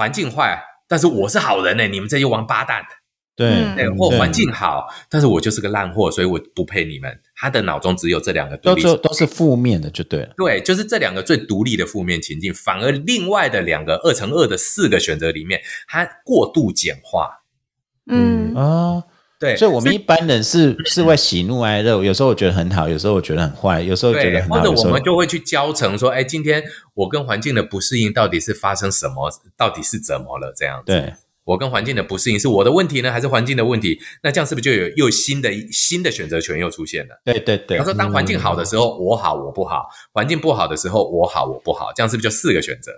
[0.00, 2.82] 环境坏，但是我是好人呢，你们这些王八蛋。
[3.36, 7.20] 对，或环境好，但是我就是个烂货，所以我不配你们。
[7.36, 10.32] 他的脑中只有这两个独都立都都是负面的，就对了。
[10.38, 17.42] 对，就是这两个最独立的负面情境，反而另外的两个二乘二的四个选择里面，它过度简化。
[18.06, 19.04] 嗯哦，
[19.40, 26.62] 对，所以我们一般人是是会喜怒哀乐，有时候我觉得很好，有时候我觉得很坏，有时候觉得，很好，或者我们就会去教成说，哎，今天
[26.92, 30.52] 我跟环境的不适应到底是发生什么，到底是怎么了？
[30.54, 31.14] 这样子，对
[31.44, 33.98] 我跟环境的不适应是我的问题呢，还是环境的问题？
[34.22, 37.18] 那这样是不是就有又新的新的选择权又出现了？
[37.24, 41.90] 对对对比方，说，当环境好的时候，我好我不好；环境不好的时候，我好我不好。
[41.96, 42.92] 这样是不是就四个选择？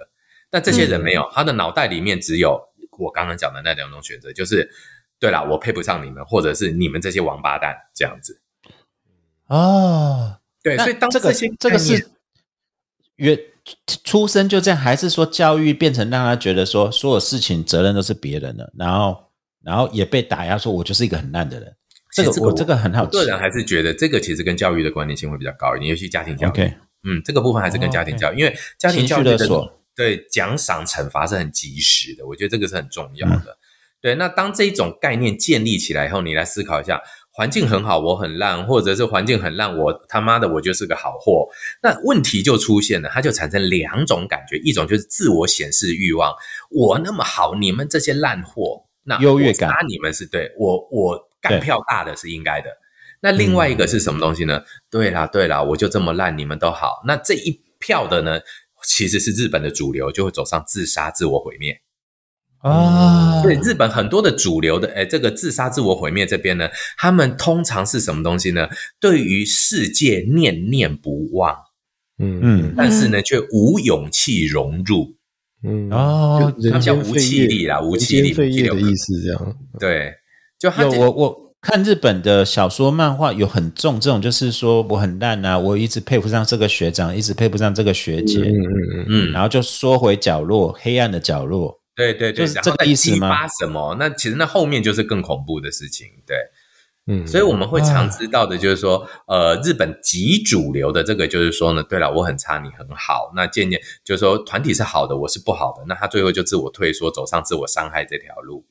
[0.51, 2.61] 但这些人没有，他的脑袋里面只有
[2.99, 4.69] 我刚刚讲的那两种选择，就是
[5.23, 8.41] 对啦，我配不上你们，或者是你们这些王八蛋这样子。
[9.47, 12.11] 啊，对，所以当这个些这个是
[13.15, 13.39] 原
[14.03, 19.31] 出生就这样，还是说教育变成让他觉得说所有事情责任都是别人的，然后
[19.63, 21.73] 然后也被打压说我就是一个很烂的人。
[22.13, 26.75] 这个我这个很好奇我个人还是觉得这个其实跟教育的关联性会比较高一点，尤其家庭教育。
[27.05, 29.39] 嗯，这个部分还是跟家庭教育，因为家庭教育的
[29.95, 33.57] 对奖赏惩罚是很及时的，我觉得这个是很重要嗯的。
[34.03, 37.01] 对，那当这一种概念建立起来以后，你来思考一下，
[37.31, 41.47] 环境很好，我很烂，或者是环境很烂，我他妈的我就是个好货，
[41.83, 46.35] 那问题就出现了，它就产生两种感觉，一种就是自我显示欲望，
[46.71, 52.71] 我那么好，你们这些烂货，那优越感我杀你们是对我我干票大的是应该的。
[53.21, 54.65] 那另外一个是什么东西呢？
[54.91, 57.03] 对啦，对啦，我就这么烂，你们都好。
[57.07, 58.41] 那这一票的呢，
[58.83, 61.82] 其实是日本的主流，就会走上自杀、自我毁灭。
[62.63, 68.69] 啊，所以日本很多的主流的，哎，这个自杀、自我毁灭这边呢，他们通常是什么东西呢？
[69.01, 71.53] 对于世界念念不忘，
[72.19, 72.39] 嗯。
[72.41, 72.75] 嗯。
[72.77, 75.17] 但是呢，却无勇气融入。
[75.65, 75.91] 嗯。
[75.91, 79.57] 哦，就人他们叫无气力啦无气力废的意思，这样。
[79.81, 80.15] 对，
[80.57, 91.82] 就他有我我看日本的小说漫画有很重这种，就是说我很烂啊，我一直配不上这个学长，一直配不上这个学姐，嗯嗯嗯，嗯，然后就缩回角落，黑暗的角落。
[91.95, 93.97] 对对对，就是这个然后再意思吗激发什么？
[93.99, 96.37] 那其实那后面就是更恐怖的事情，对。
[97.09, 108.65] 嗯，所以我们会常知道的就是说，呃，日本极主流的这个就是说呢，对了，我很差，你很好，那渐渐就是说团体是好的，我是不好的，那他最后就自我退缩，走上自我伤害这条路。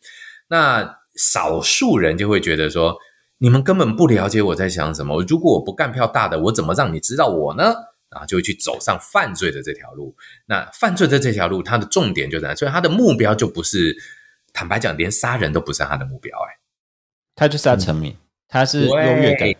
[0.47, 2.95] 那少数人就会觉得说，
[3.39, 7.73] 你们根本不了解我在想什么，如果我不干票大的，我怎么让你知道我呢？
[8.11, 10.15] 然后就会去走上犯罪的这条路。
[10.45, 13.95] 那犯罪的这条路，它的重点就在，所以他的目标就不是，
[14.53, 16.59] 坦白讲，连杀人都不是他的目标、哎。
[17.35, 18.15] 他就是要成名，
[18.47, 19.57] 他是优越感对，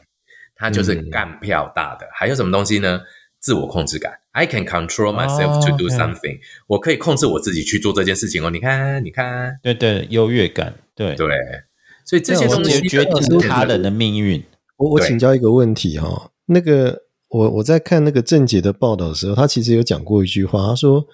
[0.56, 2.08] 他就是嗯干票大的。
[2.14, 3.02] 还有什么东西呢？
[3.40, 4.20] 自我控制感。
[4.34, 8.52] I can control myself to do something、我可以控制我自己去做这件事情哦。
[8.52, 11.30] 你看，你看，对对，优越感，对，对。
[12.06, 14.44] 所以这些东西决定他人的命运。
[14.78, 21.08] 我我对请教一个问题哈、那个我我在看那个郑杰的报道的时候，他其实有讲过一句话，他说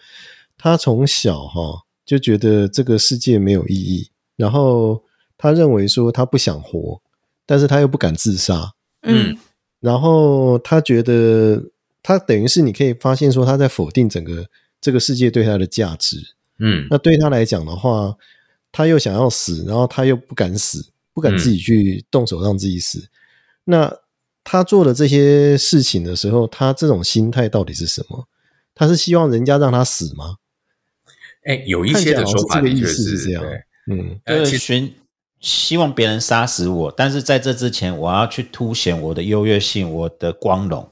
[0.57, 5.03] 他从小哈、就觉得这个世界没有意义，然后
[5.37, 6.99] 他认为说他不想活，
[7.45, 9.37] 但是他又不敢自杀，嗯。
[9.79, 11.63] 然后他觉得
[12.01, 14.47] 他等于是你可以发现说他在否定整个
[14.81, 16.17] 这个世界对他的价值，
[16.57, 16.87] 嗯。
[16.89, 18.15] 那对他来讲的话，
[18.71, 23.07] 他又想要死，然后他又不敢死，不敢自己去动手让自己死。
[23.65, 23.95] 那
[24.49, 28.25] 他做的这些事情的时候，他这种心态到底是什么？
[28.73, 30.37] 他是希望人家让他死吗？
[31.43, 33.43] 哎，有一些的说这个意思是这样，
[33.91, 34.95] 嗯呃，就是其实寻
[35.41, 40.89] 希望别人杀死我，但是在这之前，我要去凸显我的优越性，我的光荣。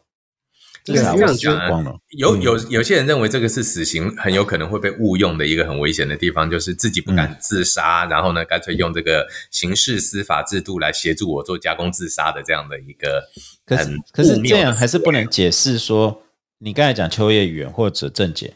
[0.93, 1.99] 至对啊因为我少我是觉得光荣。
[2.17, 13.23] 有有有些人认为这个是死刑，很有可能会被误用的一个很危险的地方，就是自己不嗯敢自杀，然后呢，干脆用这个刑事司法制度来协助我做加工自杀的这样的一个
[13.65, 16.21] 可是可是这样还是不能解释说，
[16.59, 18.53] 你刚才讲秋叶原或者郑姐，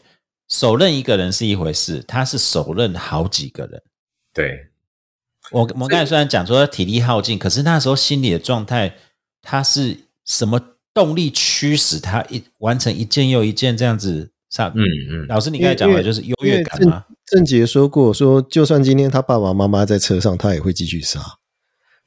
[0.48, 3.82] 手刃一个人是一回事，他是手刃好几个人。
[4.32, 4.68] 对
[5.50, 8.94] 我我刚才虽然讲说体力耗尽，可是那时候心理的状态，
[9.42, 10.60] 他是什么
[10.92, 14.70] 动力驱使他一完成一件又一件这样子上？
[14.74, 17.04] 嗯嗯老师你刚才讲的就是优越感吗？
[17.26, 21.20] 郑杰说过，说就算今天他爸爸妈妈在车上，他也会继续杀。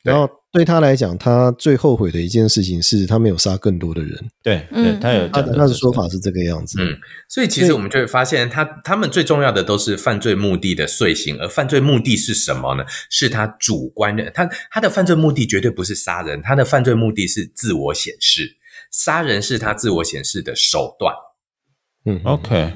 [0.04, 4.12] 然后对他来讲，他最后悔的一件事情是他没有杀更多的人。
[4.44, 6.78] 对对，嗯他有他的他的说法是这个样子。
[6.82, 6.94] 嗯，
[7.30, 12.84] 所以其实我们就会发现他，他们最重要的都是犯罪目的的遂行，而犯罪目的是什么呢？
[13.10, 18.58] 是他主观的，他他的犯罪目的绝对不是杀人，他的犯罪目的是自我显示，
[18.94, 21.14] 杀人是他自我显示的手段。
[22.06, 22.74] 嗯 OK，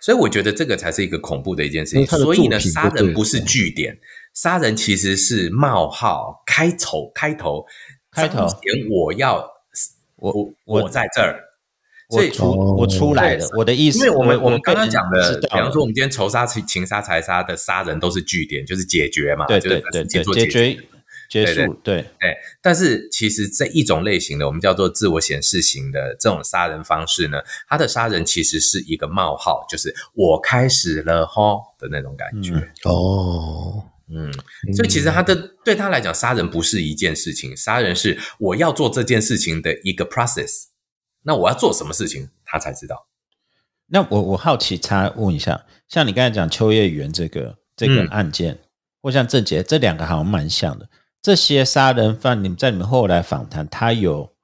[0.00, 2.06] 所以我觉得这个才是一个恐怖的一件事情。
[2.06, 3.98] 所以呢，杀人不是据点，
[4.34, 7.64] 杀人其实是冒号开头开头
[8.12, 8.46] 开头。
[8.90, 9.50] 我要
[10.16, 10.32] 我
[10.66, 11.40] 我我在这儿，
[12.10, 20.78] 所以我出我出来了，我的意思，因为我们我们刚刚被讲的，比方说我们今天仇杀、情情杀、财杀的杀人都是据点，就是解决嘛，对就是对对对，把事情做解决
[21.28, 32.52] 结束，对对，但是其实这一种类型的，我们叫做自我显示型的这种杀人方式呢，他的杀人其实是一个冒号，就是我开始了吼的那种感觉。
[32.52, 34.32] 嗯哦，嗯，
[34.74, 40.64] 所以其实他的对他来讲，杀人不是一件事情，杀人是我要做这件事情的一个 process。
[41.22, 43.08] 那我要做什么事情，他才知道。
[43.86, 48.58] 那我我好奇插问一下，像你刚才讲秋叶原这个这个嗯案件，
[49.00, 50.88] 或像郑杰这两个好像蛮像的。
[51.24, 54.34] 这些杀人犯，你们在你们后来访谈，他有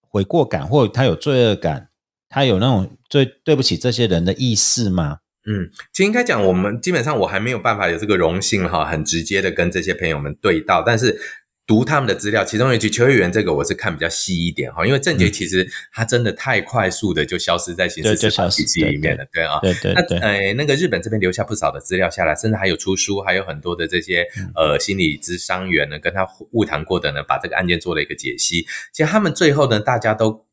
[0.00, 1.90] 悔过感，或他有罪恶感，
[2.30, 5.18] 他有那种最对不起这些人的意识吗？
[5.46, 11.20] 嗯，其实应该讲，我们基本上我还没有办法有这个荣幸哈，很直接的跟这些朋友们对到，但是。
[11.66, 24.52] 读他们的资料，其中一句秋叶原这个我是看比较细一点哈，因为郑杰其实他真的太快速的就消失在刑事对就司法体系里面了，对啊，那对对那，呃，那个日本这边留下不少的资料下来，甚至还有出书，还有很多的这些嗯。
[24.54, 28.66] 呃心理咨商员呢，跟他晤谈过的呢，把这个案件做了一个解析。
[28.92, 30.44] 其实他们最后呢，大家都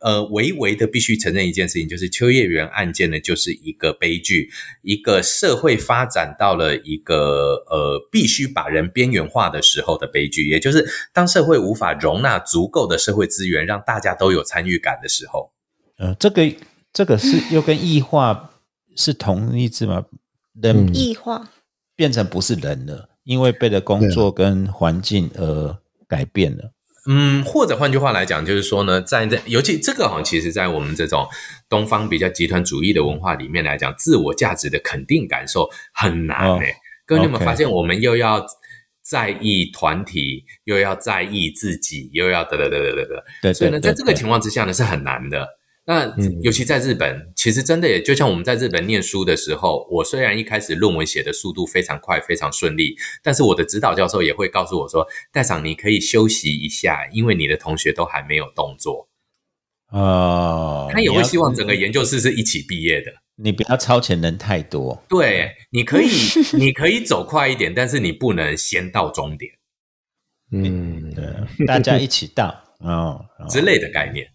[0.00, 4.50] 呃唯唯的必须承认一件事情，就是秋叶原案件呢，就是一个悲剧，
[4.82, 15.52] 一个社会发展到了一个呃必须把人边缘化的时候的悲剧，也就是当社会无法容纳足够的社会资源，让大家都有参与感的时候。
[15.96, 16.52] 呃，这个
[16.92, 18.50] 这个是又跟异化
[18.96, 20.04] 是同义字吗？
[20.60, 21.50] 人嗯异化，
[21.96, 26.73] 变成不是人了，因为被的工作跟环境而改变了。
[27.06, 31.26] 嗯，或者换句话来讲，就是说呢，在这尤其这个好像其实在我们这种
[31.68, 36.74] 东方比较集团主义的文化里面来讲，自我价值的肯定感受很难哦诶、
[37.06, 38.46] 各位，你有没有发现，我们又要
[39.02, 45.46] 在意团体，又要在意自己，又要得得得得得所以呢，在这个情况之下呢，是很难的。
[45.86, 59.08] 那嗯尤其在日本，其实真的也就像我们在日本念书的时候，我虽然一开始论文写的速度非常快、非常顺利，但是我的指导教授也会告诉我说：“戴长，你可以休息一下，因为你的同学都还没有动作。
[59.90, 63.12] 哦，他也会希望整个研究室是一起毕业的。
[63.36, 65.04] 你不要超前人太多。
[65.08, 66.08] 对，你可以，
[66.54, 69.52] 你可以走快一点，但是你不能先到终点
[70.50, 72.46] 嗯，对，大家一起到
[72.78, 74.26] 哦哦之类的概念。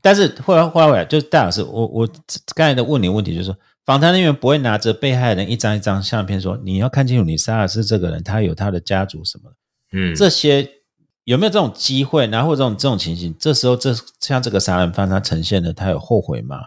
[0.00, 2.08] 但是后来后来就是戴老师，我我
[2.54, 9.56] 刚才的问你问题就是说，访谈人员不会拿着被害人一张一张相片说，你要看清楚你杀的是这个人，他有他的家族什么的
[9.92, 10.68] 嗯，这些
[11.24, 12.26] 有没有这种机会？
[12.26, 16.58] 然后这种这种情形，这时候这像这个杀人犯他呈现的，他有后悔吗？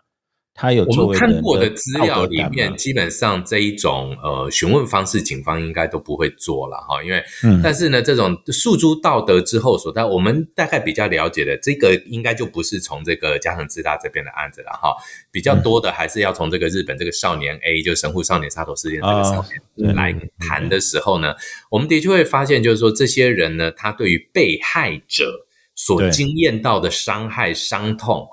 [0.62, 7.60] 他有我们看过的资料里面，基本上这一种呃询问方式，警方应该都不会做了哈，因为嗯。
[7.64, 14.94] 但是呢，这种诉诸道德之后所在，我们大概比较了解的这个，应该就不是从这个加藤智大这边的案子了哈，
[15.32, 19.46] 比较多的还是要从这个日本这个少年 A，就神户少年杀头事件这个上哦
[19.76, 21.34] 对面来谈的时候呢，
[21.72, 28.28] 我们的确会发现，就是说这些人呢，他对于被害者所经验到的伤害、伤痛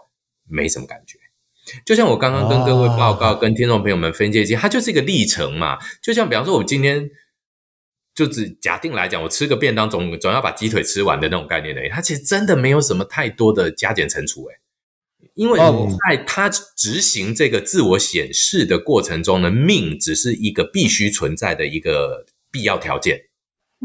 [0.47, 1.18] 没什么感觉。
[1.85, 5.79] 就像我刚刚跟各位报告、跟听众朋友们分析，它就是一个历程嘛。
[6.03, 7.09] 就像比方说，我今天
[8.14, 11.89] 就只假定来讲，我吃个便当总总要把鸡腿吃完的那种概念而已。
[11.89, 14.55] 它其实真的没有什么太多的加减乘除，诶，
[15.35, 23.21] 因为哦在他执行这个自我显示的过程中呢，命只是一个必须存在的一个必要条件。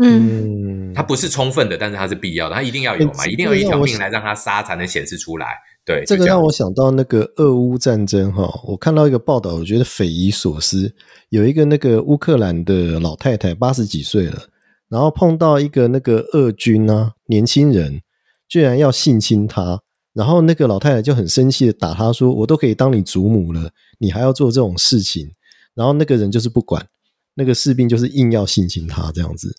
[0.02, 5.60] 嗯，嗯，它不是充分的，但是它是必要的，它一定要有嘛，欸一定要有一条命来让它杀才能显示出来。
[5.86, 10.96] 对，这个让我想到那个俄乌战争哈，我看到一个报道，我觉得匪夷所思。
[11.30, 14.44] 有一个那个乌克兰的老太太，八十几岁了，
[14.88, 18.02] 然后碰到一个那个俄军啊，年轻人
[18.48, 19.82] 居然要性侵她，
[20.14, 25.32] 然后那个老太太就很生气的打他说：“我都可以当你祖母了，你还要做这种事情。”
[25.76, 26.88] 然后那个人就是不管，
[27.34, 29.58] 那个士兵就是硬要性侵她这样子。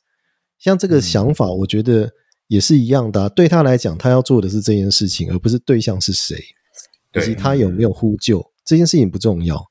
[0.58, 2.10] 像这个想法，我觉得
[2.46, 3.28] 也是一样的、啊。
[3.28, 6.36] 对他来讲，他要做的是这件事情，而不是对象是谁，
[7.14, 9.66] 以及他有没有呼救，这件事情不重要。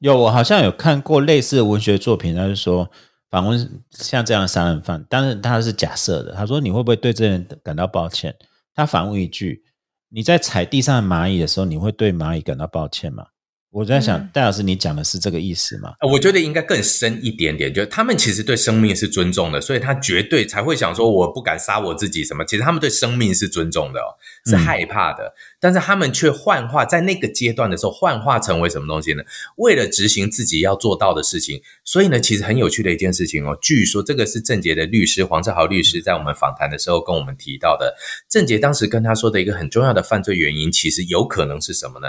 [0.00, 2.90] 有，我好像有看过类似的文学作品，他就说
[3.30, 6.32] 访问像这样的杀人犯，但是他是假设的。
[6.34, 8.34] 他说你会不会对这人感到抱歉？
[8.74, 9.64] 他反问一句：
[10.08, 13.26] 你在踩地上的蚂蚁的时候，你会对蚂蚁感到抱歉吗？
[13.70, 15.92] 我在想，嗯戴老师，你讲的是这个意思吗？
[16.00, 22.44] 呃我觉得应该更深一点点，就是他们其实对生命是尊重的，所以他绝对才会想说我不敢杀我自己什么。
[22.46, 24.16] 其实他们对生命是尊重的、哦，
[24.46, 29.22] 是嗯害怕的，但是他们却幻化在那个阶段的时候幻化成为什么东西呢？
[29.56, 33.56] 为了执行自己要做到的事情，所以呢，其实很有趣的一件事情哦。
[33.60, 37.94] 据说这个是郑杰的律师黄志豪律师在我们访谈的时候跟我们提到的。
[38.30, 42.08] 郑杰当时跟他说的一个很重要的犯罪原因，其实有可能是什么呢？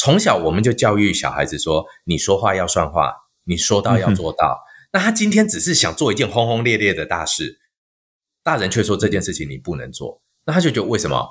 [0.00, 3.12] 从小我们就教育小孩子说，你说话要算话，
[3.44, 4.58] 你说到要做到。
[4.94, 7.60] 那他今天只是想做一件轰轰烈烈的大事，
[8.42, 11.28] 大人却说这件事情你不能做，那他就觉得为什么？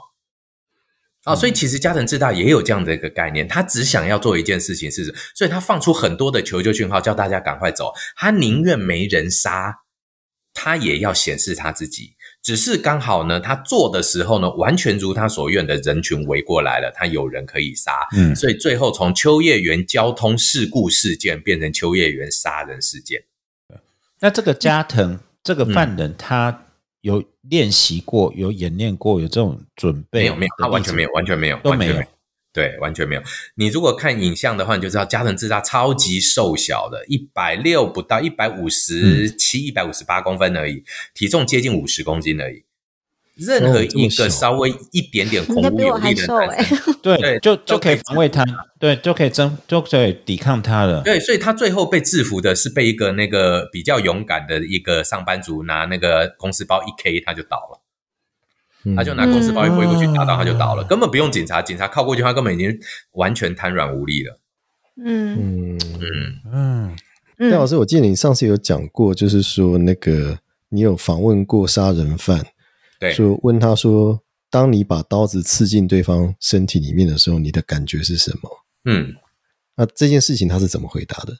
[1.24, 5.03] 啊、所以其实加藤智大也有这样的一个概念，他只想要做一件事情是，
[5.34, 9.80] 所以他放出很多的求救讯号，叫大家赶快走，他宁愿没人杀，
[10.53, 12.13] 他也要显示他自己。
[12.50, 23.22] 只是刚好呢，他做的时候呢，完全如他所愿的人群围过来了，他有人可以杀，嗯所以最后从秋叶原交通事故事件变成秋叶原杀人事件。
[24.20, 26.66] 那这个加藤这个犯人，他
[27.02, 30.22] 有练习过，有演练过，有这种准备？
[30.22, 32.12] 没有没有，他完全没有，完全没有，都没有完全
[32.52, 33.22] 对，完全没有。
[33.56, 40.84] 你如果看影像的话，你就知道加藤智大超级瘦小的，一百六不到，一百五十七、一百五十八公分而已，
[41.14, 42.66] 体重接近五十公斤而已。
[43.36, 46.28] 任何一个稍微一点点孔应该比我武有力的
[47.02, 48.43] 对，对就就可以防卫他，
[48.78, 51.02] 对，就可以征，就可以抵抗他了。
[51.04, 57.78] 对，所以他最后被制服的是被一个那个比较勇敢的一个上班族拿那个公司包一 K，他就倒了。
[58.94, 62.78] 嗯他就拿公司包一挥过去，嗯打到他就倒了，根本不用警察，警察靠过去，他根本已经
[63.14, 64.40] 完全瘫软无力了。
[65.04, 66.10] 嗯嗯，嗯，
[66.52, 66.96] 嗯，
[67.38, 72.46] 嗯戴老师，我记得你上次有讲过，就是说那个你有访问过杀人犯，
[73.00, 78.50] 对，说问他说，当你把刀子刺进对方身体里面的时候，你的感觉是什么？
[78.86, 79.14] 嗯。
[79.76, 81.38] 那这件事情他是怎么回答的？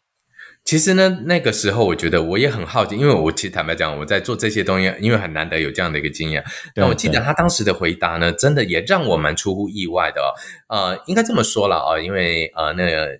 [0.70, 6.46] 其实呢，那个时候我觉得我也很好奇，因为我其实坦白讲，我在做这些东西，因为很难得有这样的一个经验。
[6.76, 10.30] 那我记得他当时的回答呢，真的也让我蛮出乎意外的、哦。
[10.68, 13.20] 呃，应该这么说了啊、因为呃，那个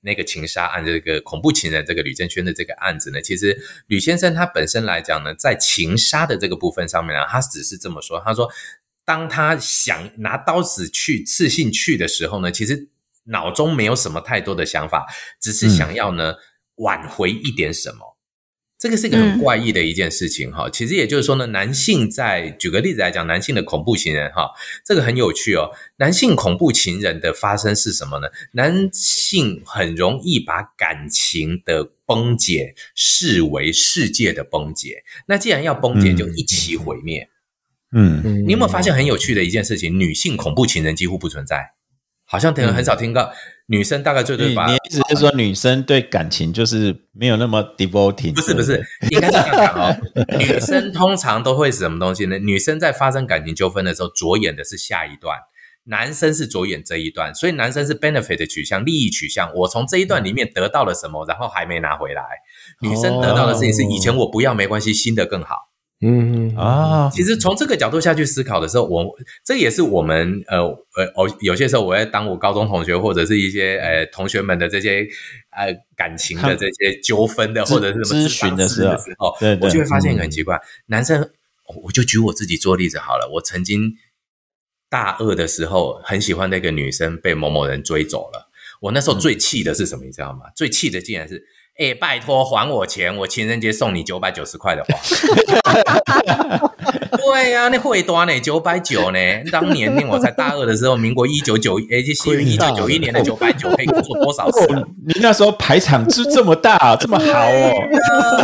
[0.00, 8.50] 那个情杀案，这个恐怖情人这个吕正轩的这个案子呢，其实吕先生他本身来讲呢，在情杀的这个部分上面呢，他只是这么说，他说，
[9.04, 12.88] 当他想拿刀子去刺进去的时候呢，其实
[13.26, 15.06] 脑中没有什么太多的想法，
[15.40, 16.34] 只是想要呢。
[16.78, 18.16] 挽回一点什么，
[18.78, 20.70] 这个是一个很嗯怪异的一件事情哈。
[20.70, 24.50] 其实也就是说呢，男性在举个例子来讲，男性的恐怖情人哈，
[24.84, 25.70] 这个很有趣哦。
[25.96, 28.28] 男性恐怖情人的发生是什么呢？
[28.52, 35.02] 男性很容易把感情的崩解视为世界的崩解。
[35.26, 37.28] 那既然要崩解，嗯就一起毁灭。
[37.90, 39.98] 嗯，嗯你有没有发现很有趣的一件事情？
[39.98, 41.72] 女性恐怖情人几乎不存在，
[42.24, 43.32] 好像很很少听到。
[43.70, 48.32] 女生大概最多把你你意思是说女生对感情就是没有那么 devoting？
[48.32, 49.96] 不是不是，应该是这样讲哦。
[50.40, 52.38] 女生通常都会是什么东西呢？
[52.38, 55.36] 女生在发生感情纠纷的时候，着眼的是下一段，
[55.84, 59.52] 男生是着眼这一段，所以男生是 benefit 的取向、利益取向。
[59.54, 62.22] 我从这一段里面得到了什么，然后还没拿回来。
[62.80, 65.67] 女生得到的事情是以前我不要没关系，新的更好。
[66.00, 69.04] 嗯啊，其实从这个角度下去思考的时候，我
[69.44, 75.04] 这也是我们呃呃哦，有些时候我在当我高中同学或者是一些呃同学们的这些
[75.50, 78.86] 呃感情的这些纠纷的或者是什么咨询的时
[79.18, 81.30] 候，对对我就会发现一个很奇怪，男生
[81.82, 83.94] 我就举我自己做例子好了，我曾经
[84.88, 88.48] 大二的时候很喜欢那个女生被某某人追走了，
[88.82, 90.42] 我那时候最气的是什么，你知道吗？
[90.54, 91.44] 最气的竟然是。
[91.78, 93.16] 哎、拜托还我钱！
[93.18, 94.98] 我情人节送你九百九十块的花。
[97.16, 99.18] 对呀、啊，那会多呢，九百九呢。
[99.52, 104.82] 当年呢，我在大二的时候，民国一九九哎，这西元一九九一年的九百九可以做多少事啊？
[105.06, 107.72] 你那时候排场是这么大，这么好哦。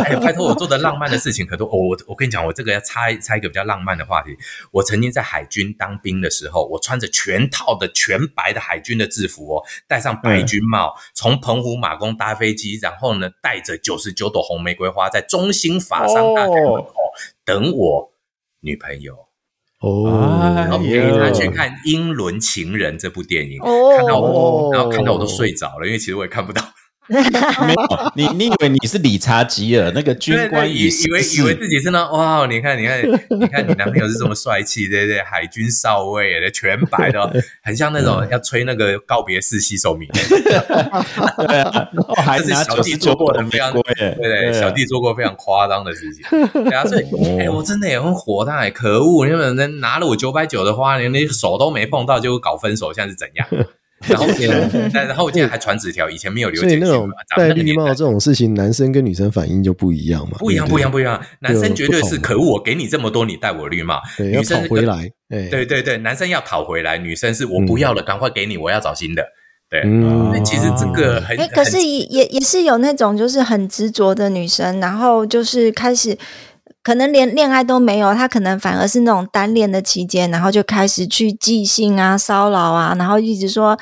[0.05, 1.67] 哎，拜托，我做的浪漫的事情可多。
[1.67, 4.29] 我我跟你讲，我这个要插一插一个比较浪漫的话题。
[4.71, 16.93] 我曾经在海军当兵的时候，我穿着全套的全白的海军的制服哦，戴上白军帽，从澎湖马公搭飞机，然后呢，带着九十九朵红玫瑰花，在中心法商大学门口
[17.43, 18.11] 等我
[18.61, 19.15] 女朋友。
[19.81, 20.09] 哦，
[20.55, 26.61] 然后陪哎呦他去看《英伦情人》这部电影，哦看到我，哦然后看到我都睡着了，因为其实我也看不到。
[27.07, 27.19] 没
[27.73, 33.01] 有， 你你以为你是理查吉尔那个军官以以为以为自己是那哇，你看 你看
[33.39, 35.21] 你看你男朋友是这么帅气，对不对？
[35.21, 37.31] 海军少尉全白的哦，
[37.63, 40.09] 很像那种要吹那个告别式洗手名。
[40.13, 46.23] 对啊，哦还 这是拿小弟做过的非常瑰，对对，啊小弟做过非常夸张的事情，
[46.63, 49.25] 对啊，所以哦哎，我真的也很火大，哎，可恶！
[49.25, 53.47] 你们人拿了我九百九的花，连那手都没碰到就搞分手，现在是怎样？
[54.07, 54.27] 然后
[54.93, 60.37] 但然后竟然还传纸条，以前没有留简讯所以那种戴绿帽这种事情，男生跟女生反应就不一样嘛。
[60.37, 61.19] 不一样，不一样，不一样。
[61.39, 65.09] 男生绝对是可恶，我给你这么多，你戴我绿帽，女生回来。
[65.29, 69.23] 哎，对对对，男生要讨回来，女生是我不要了，赶快给你，我要找新的。
[69.67, 69.81] 对，
[70.43, 76.15] 其实这个很哎，可是也也也是有那种就是很执着的女生，然后就是开始
[76.85, 83.75] 可能连恋爱都没有，他可能反而是那种单恋的期间，然后就开始去寄信啊、骚扰啊，然后一直说，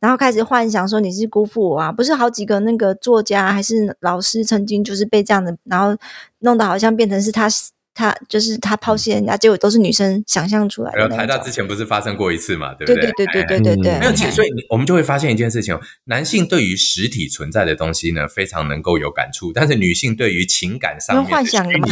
[0.00, 5.96] 然后开始幻想说你是辜负我啊，不是好几个那个作家还是老师曾经就是被这样的，然后
[6.40, 7.48] 弄得好像变成是他
[7.94, 11.38] 他就是他抛弃人家，结果都是女生想象出来的然后台那种。
[11.38, 21.88] 大之前不是发生过一次嘛，对不对对对对对哎对对对，嗯没有，所以我们就会发现一件事情哦，男性对于实体存在的东西呢，非常能够有感触，但是女性对于情感上面因为幻想的嘛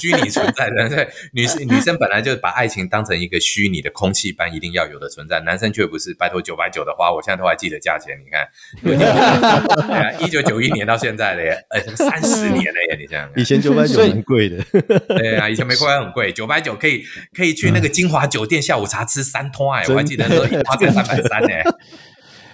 [0.00, 6.14] 虚拟存在的， 对女生女生本来就把爱情当成一个虚拟的空气般一定要有的存在，男生却不是。
[6.18, 13.44] 拜托九百九的花，我现在都还记得价钱，你看， 一九九一年到现在了耶，呃，三十年了耶，你想想以。
[13.44, 14.64] 前九百九所以蛮贵的，
[15.08, 17.04] 对啊，以前玫瑰花很贵，九百九可以
[17.36, 21.62] 可以去那个金华酒店下午茶吃三通哎，我还记得那时候一花才三百三哎。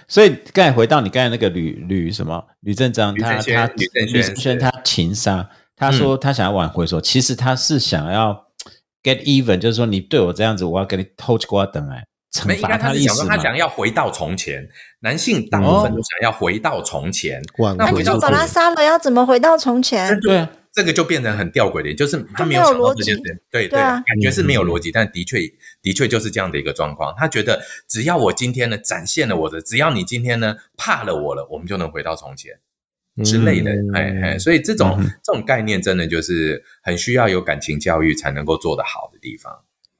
[0.07, 3.85] 所以刚才回到你刚才那个吕吕什么吕正章，吕他他吕
[4.21, 5.49] 正轩他情杀，
[5.81, 8.47] 他说他想要挽回，说其实他是想要
[9.01, 12.05] get even，就是说你对我这样子，我要给你偷吃瓜等来
[12.45, 13.13] 没，惩罚应该他的意思嘛。
[13.13, 13.43] 是想说他。
[13.43, 14.69] 想要回到从前，
[14.99, 20.19] 男性大部分都想要回到从前，挽那你就把他杀了，要怎么回到从前？
[20.19, 23.03] 对啊，这个就变成很吊诡的，就是他没有想到逻辑。
[23.03, 24.03] 这件事，对对啊。
[24.05, 25.39] 感觉是没有逻辑，但的确
[25.81, 27.11] 的确就是这样的一个状况。
[27.17, 27.59] 他觉得
[27.89, 32.59] 只要我今天呢展现了我的，只要你今天呢怕了我了，我们就能回到从前。
[33.23, 33.91] 之类的，嗯。
[33.93, 39.51] 哎哎，所以这种、嗯这种概念真的就是很需要有感情教育才能够做得好的地方。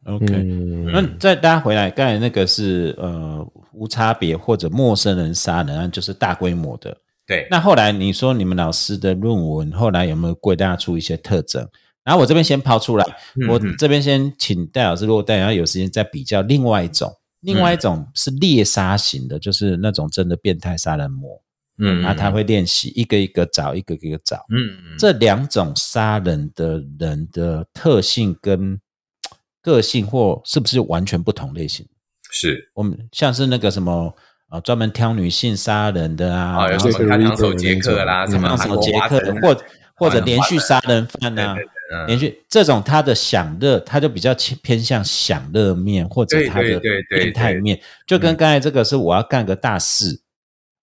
[0.06, 0.86] OK，嗯。
[0.92, 6.98] 那再大家回来，刚才那个是呃无差别或者陌生人杀人案，就是大规模的。
[7.28, 11.68] 对，那后来你说你们老师的论文后来有没有归纳出一些特征？
[12.04, 13.06] 然后我这边先抛出来，
[13.48, 21.40] 我这边先请戴老师，如果戴老师有时间再比较另外一种，另外一种是猎杀型的，就是那种真的变态杀人魔，
[21.78, 24.38] 嗯那他会练习一个一个找，一个一个找。
[24.50, 28.80] 嗯嗯这两种杀人的人的特性跟
[29.62, 31.88] 个性或是不是完全不同类型？
[32.32, 32.72] 是。
[32.74, 34.14] 我们像是那个什么
[34.50, 39.64] 啊，专门挑女性杀人的啊，然后什么开膛手杰克啦，什么像什么杰克或
[39.96, 42.08] 或者连续杀人犯啊，嗯。
[42.08, 50.22] 连续这种他的享乐，他就比较偏偏向享乐面或者他的对对对变态对面，就跟刚才这个是我要干个大事，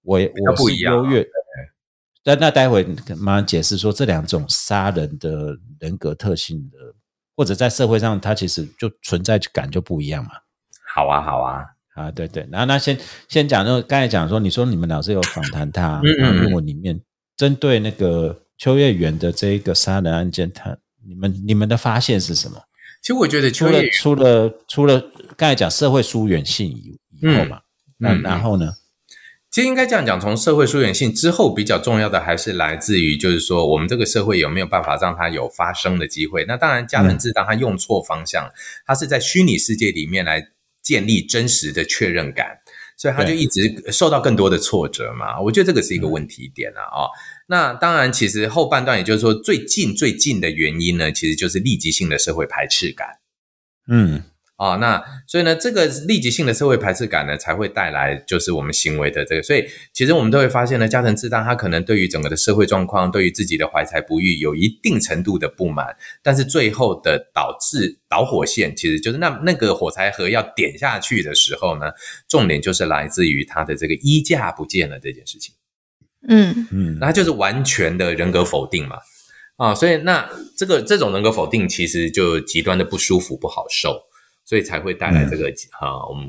[0.08, 1.26] 我较我是不一样啊优越。
[2.24, 2.86] 那那待会
[3.18, 6.76] 马上解释说这两种杀人的人格特性的，
[7.36, 10.30] 或者在社会上它其实就存在感就不一样嘛。
[10.94, 12.98] 好啊好啊，啊，对对，然后那先
[13.28, 17.00] 先讲就刚才讲说，你说你们老师有访谈他，嗯嗯然后嗯论文里面
[17.36, 22.60] 针对那个秋叶原的这一个杀人案件，他你们你们的发现是什么？
[23.00, 25.00] 其实我觉得除了秋叶除了除了
[25.36, 27.60] 刚才讲社会疏远性以以后嘛，
[27.96, 28.72] 那、然后呢？
[29.50, 36.44] 其实应该这样讲，从社会疏远性之后，比较重要的还是来自于，就是说我们这个社会有没有办法让它有发生的机会。
[36.46, 38.50] 那当然，加藤智当他用错方向，
[38.86, 40.48] 他是在虚拟世界里面来
[40.82, 42.58] 建立真实的确认感，
[42.96, 45.40] 所以他就一直受到更多的挫折嘛。
[45.40, 47.08] 我觉得这个是一个问题点啊哦。
[47.46, 53.08] 那当然，其实后半段也就是说最近最近的原因呢，其实就是立即性的社会排斥感。
[53.90, 54.22] 嗯，
[54.58, 59.42] 啊、那所以呢，这个立即性的社会排斥感呢，才会带来就是我们行为的这个。
[59.42, 71.92] 所以其实我们都会发现呢，加藤智大他可能对于整个的社会状况，对于自己的怀才不遇有一定程度的不满，但是最后的导致导火线，其实就是那那个火柴盒要点下去的时候呢，
[72.28, 75.54] 重点就是来自于他的这个衣架不见了这件事情。
[76.26, 78.96] 嗯嗯那他就是完全的人格否定嘛，
[79.56, 84.07] 啊，所以那这个这种人格否定其实就极端的不舒服、不好受，
[84.48, 86.26] 所以才会带来这个啊，我们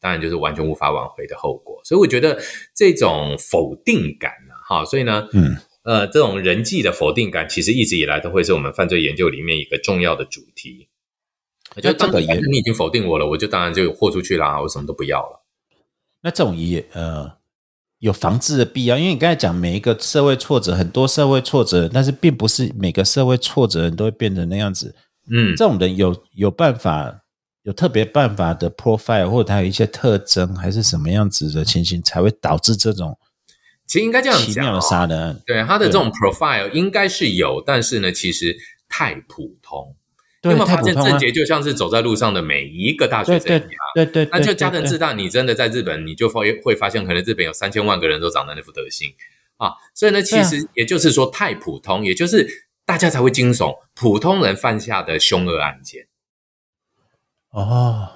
[0.00, 1.80] 当然就是完全无法挽回的后果。
[1.84, 2.36] 所以我觉得
[2.74, 10.88] 这种否定感呢，哈，所以呢，嗯，呃，这种人际的否定感，其实一直以来都会是我们犯罪研究里面一个重要的主题。
[11.76, 15.44] 就那这个也当你已经否定我了，我就当然就豁出去啦，我什么都不要了。
[16.22, 17.34] 那这种也呃
[18.00, 24.96] 有防治的必要，因为你刚才讲每一个社会挫折，很多社会挫折，但是并不是每个社会挫折人都会变成那样子。
[25.32, 27.19] 嗯，这种人有有办法，
[27.62, 33.18] 有特别办法的 profile，或者他有一些特征，还是什么样子的情形，才会导致这种
[33.86, 35.40] 其实应该这样讲、奇妙杀人案？
[35.44, 38.56] 对他的这种 profile 应该是有，但是呢，其实
[38.88, 39.96] 太普通。
[40.42, 43.78] 对有没有发现郑杰就像是走在路上的每一个大学对对生一样？
[43.94, 49.12] 对对，那就对对加藤自大，你真的在日本，你就会会发现，可能日本有三千万个人都长得那副德行
[49.58, 49.72] 啊。
[49.94, 52.48] 所以呢，其实也就是说太普通，也就是
[52.86, 56.06] 大家才会惊悚普通人犯下的凶恶案件。
[57.50, 58.08] 哦。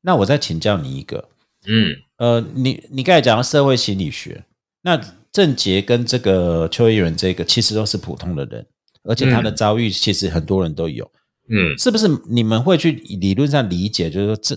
[0.00, 1.28] 那我再请教你一个，
[1.66, 4.44] 嗯，呃，你你刚才讲到社会心理学，
[4.82, 4.98] 那
[5.32, 8.64] 郑杰跟这个邱毅人这个其实都是普通的人，
[9.02, 11.04] 而且他的遭遇其实很多人都有，
[11.50, 12.08] 嗯，是不是？
[12.28, 14.56] 你们会去理论上理解，就是说这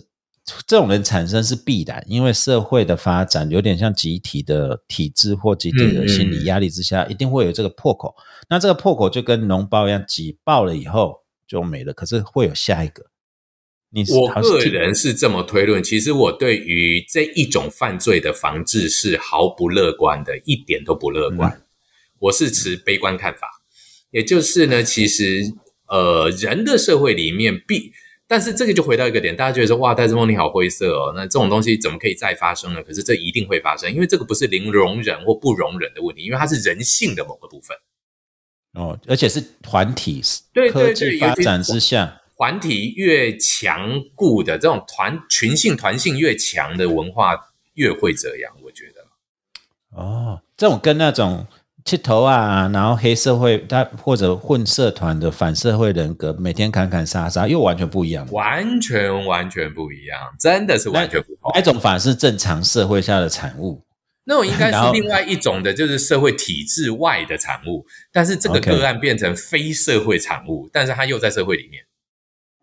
[0.68, 8.15] 这种人产生是必然，因为社会的发展有点像集体的体制或集体的心理压力之下，一定会有这个破口。
[8.48, 13.06] 那这个破口就跟脓包一样，挤爆了以后就没了，可是会有下一个。
[13.93, 21.61] 你我个人是这么推论，其实我对于这一种犯罪的防治是毫不乐观的，一点都不乐观。
[22.19, 23.49] 我是持悲观看法，
[24.11, 25.53] 也就是呢，其实
[25.88, 27.91] 呃，人的社会里面必，
[28.27, 32.81] 但是这个就回到一个点，大家觉得说哇，戴志梦你好灰色哦，那这种东西怎么可以再发生呢？
[32.84, 37.76] 可是这一定会发生，因为这个不是零容忍或不容忍的问题，因为它是人性的某个部分。
[38.73, 40.22] 哦，而且是团体
[40.53, 47.38] 对对科对发展之下，团体越强固的这种团群性团性越强的文化
[47.76, 49.01] 越会这样，我觉得。
[49.95, 51.45] 哦，这种跟那种
[51.84, 58.27] 剃头啊，然后黑社会他或者混社团的反社会人格，每天砍砍杀杀，又完全不一样。
[58.31, 61.51] 完全完全不一样，真的是完全不同。
[61.53, 63.84] 哪一种反而是正常社会下的产物？
[64.23, 71.84] 那种应该是另外一种的，就是社会体制外的产物，但是这个个案变成非社会产物，但是它又在社会里面。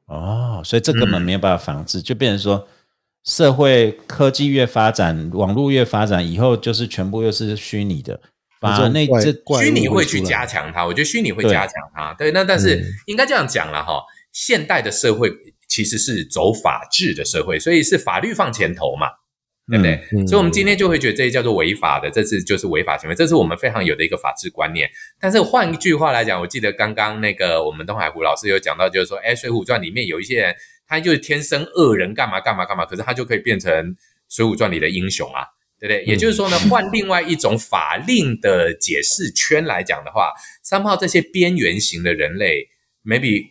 [0.09, 2.67] 哦，所以这根本嗯没有办法防治，就变成说，
[3.25, 8.19] 社会科技越发展，网络越发展，以后就是全部又是虚拟的，
[8.59, 9.31] 反而那这
[9.61, 12.15] 虚拟会去加强它，我觉得虚拟会加强它。
[12.15, 14.03] 对，那但是嗯应该这样讲了哈，
[14.33, 15.31] 现代的社会
[15.69, 19.09] 其实是走法治的社会，所以是法律放前头嘛。
[19.71, 19.95] 对不对？
[20.13, 24.89] 嗯嗯所以，我们今天就会觉得这些叫做违法的，这是就是违法行为，这是我们非常有的一个法治观念。
[25.21, 30.55] 但是换一句话来讲，我记得刚刚那个我们东海湖老师有讲到，就是说，哎，《水浒传》里面有一些人，
[30.87, 33.71] 他就是天生恶人，干嘛干嘛干嘛，可是他就可以变成
[34.29, 35.45] 《水浒传》里的英雄啊，
[35.79, 36.05] 对不对？
[36.05, 40.33] 也就是说呢，换另外一种法令的解释圈来讲的话，
[40.63, 42.67] 三炮这些边缘型的人类
[43.05, 43.45] ，maybe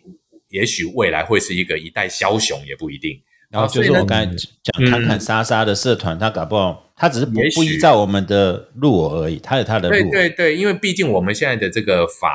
[0.48, 3.22] 也许未来会是一个一代枭雄，也不一定。
[3.50, 4.90] 然后就是我刚才讲嗯。
[4.90, 10.10] 砍砍杀杀的社团，他搞不好他只是不不依照我们的路而已，他有他的路。
[10.10, 12.28] 对对，因为毕竟我们现在的这个法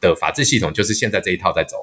[0.00, 1.76] 的法治系统就是现在这一套在走。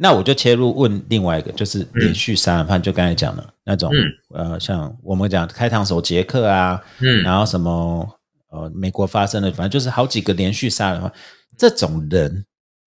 [0.00, 4.52] 那我就切入问另外一个，就是连续杀人犯，就刚才讲的那种，嗯。
[4.52, 7.22] 呃，像我们讲开膛手杰克啊，嗯。
[7.24, 8.08] 然后什么
[8.50, 11.12] 呃，美国发生的，反正就是好几个连续杀人犯，
[11.56, 12.44] 这种人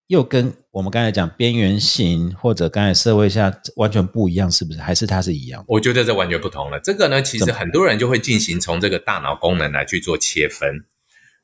[0.08, 4.80] 又跟我们刚才讲边缘型或者刚才社会下完全不一样，是不是？
[4.80, 5.66] 还是它是一样的？
[5.68, 6.80] 我觉得这完全不同了。
[6.80, 10.86] 这个呢，其实很多人就会进行从这个大脑功能来去做切分。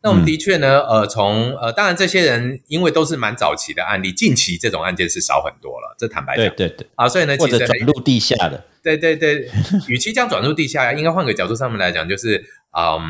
[0.02, 5.94] 那我们的确呢，呃，从呃，当然这些人因为都是蛮早期的案例，近期这种案件是少很多了。
[5.99, 9.49] 这坦白讲对对对，啊，所以呢，或者转入地下的，对对对，
[9.88, 12.45] 与其这样转入地下，应该换个角度上面来讲，就是
[12.78, 13.02] 嗯，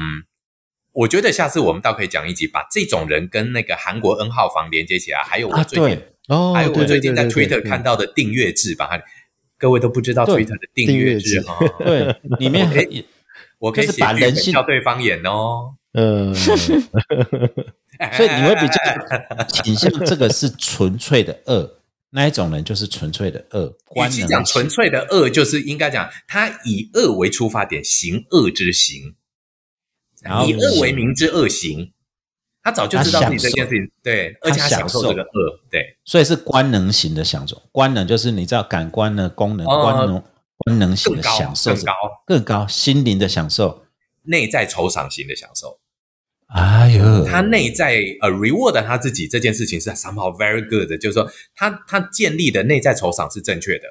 [0.98, 9.04] 我觉得下次我们倒可以讲一集，把这种人跟那个韩国 N 号房连接起来，还有我啊，最近、对，哦，还有我最近在 Twitter 看到的订阅制，把它
[9.60, 13.06] 各位都不知道 Twitter 的订阅制哈，对，里面可以
[13.60, 15.76] 就是写剧本把人性叫对方演哦。
[15.94, 21.80] 嗯， 所以你会比较倾向这个是纯粹的恶，
[22.10, 23.78] 那一种人就是纯粹的恶。
[23.96, 29.16] 与其讲纯粹的恶，就是应该讲他以恶为出发点，行恶之行，
[30.22, 31.94] 然后以恶为名之恶行。
[32.64, 37.62] 他早就知道自己这件事情，对，而且他享受这个恶，对，所以是官能型的享受。
[37.72, 40.24] 官能就是你知道感官的功能，哦官能
[40.58, 41.94] 官能型的享受更高，
[42.26, 43.86] 更高心灵的享受。
[44.24, 45.80] 内在酬赏型的享受。
[46.48, 53.86] 哎呦，他内在呃 reward 他自己这件事情是 somehow very good 的，就是说他他建立的内在酬赏是正确的，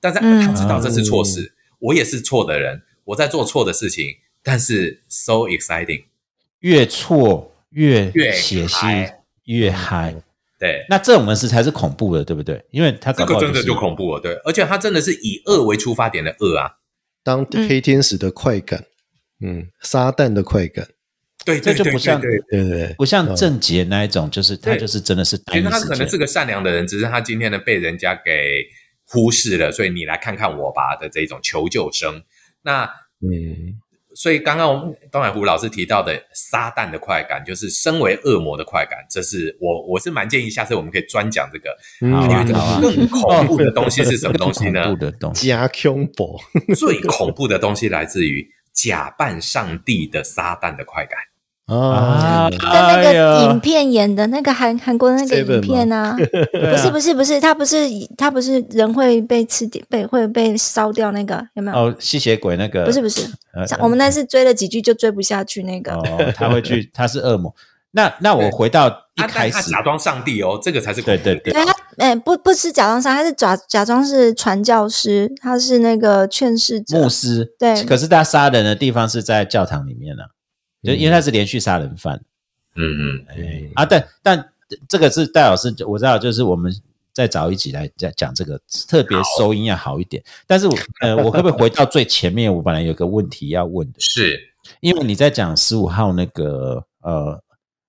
[0.00, 4.06] 但是嗯他知道这是错事，我也是错的人，我在做错的事情，
[4.46, 6.04] 但是 so exciting，
[6.60, 10.14] 越错越越血腥嗨，越嗨。
[10.56, 12.64] 对，那这种人是才是恐怖的，对不对？
[12.70, 16.76] 因为他这个真的就恐怖了，对，而且他真的是以恶为出发点的恶啊，
[17.24, 18.84] 当黑天使的快感，
[19.40, 20.86] 嗯，撒旦的快感，
[21.44, 22.38] 对，这对对就不像对。
[22.48, 25.80] 对对不像郑杰那一种，就是他就是真的是单其实他。
[25.80, 28.64] 可能是个善良的人，只是他今天呢被人家给
[29.08, 32.22] 忽视了，所以你来看看我吧的这种求救声。
[32.62, 32.84] 那
[33.20, 33.80] 嗯，
[34.16, 41.76] 所以刚刚我们东海湖老师提到的撒旦的快感，就是身为恶魔的快感，这是我我是蛮建议下次我们可以专讲这个。
[42.00, 45.00] 嗯啊还有一个好啊更恐怖的东西是什么东西呢恐怖？
[45.00, 46.40] 的东西，加恐怖，
[46.74, 51.18] 最恐怖的东西来自于假扮上帝的撒旦的快感。
[51.66, 56.16] 啊，跟那哎个影，片演的那个韩韩国的那个影片啊，
[56.70, 57.76] 不是不是不是，他不是
[58.16, 61.76] 他不是人会被吃掉被会被烧掉那个有没有？
[61.76, 62.84] 哦，吸血鬼那个。
[62.84, 63.28] 不是不是，
[63.80, 65.92] 我们那次追了几句就追不下去那个。
[65.94, 67.52] 哦，他会去，他是恶魔。
[67.90, 71.52] 那那我回到一他开始，假装上帝哦，这个才是对对对。
[71.52, 71.64] 他，
[71.96, 77.02] 哎、不不是假装上，他是假假装是传教师，他是那个劝世者。
[77.02, 77.08] 牧。
[77.08, 77.82] 师，对。
[77.84, 80.22] 可是他杀人的地方是在教堂里面呢、
[80.86, 82.20] 就因为他是连续杀人犯。
[82.76, 84.52] 嗯嗯，哎啊，但但
[84.88, 86.70] 这个是戴老师，我知道，就是我们
[87.12, 90.22] 再找一集来讲讲这个，特别收音要好一点。
[90.46, 92.54] 但是我 呃，我可不可以回到最前面？
[92.54, 94.38] 我本来有个问题要问的，是
[94.80, 97.42] 因为你在讲十五号那个呃，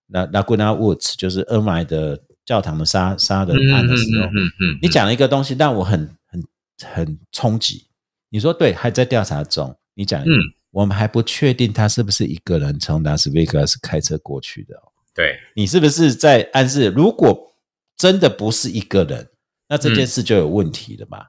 [0.08, 6.44] 那那 g u n a Woods 就是俄麦的教堂的杀杀人案的时候，嗯嗯你讲了一个东西让我很很
[6.86, 7.86] 很冲击。
[8.30, 9.76] 你说对，还在调查中。
[9.96, 10.32] 你讲，嗯
[10.72, 14.92] 我们还不确定他是不是一个人从拉斯维加斯开车过去的、哦。
[15.14, 17.56] 对，你是不是在暗示，如果
[17.98, 19.28] 真的不是一个人，
[19.68, 21.26] 那这件事就有问题了嘛？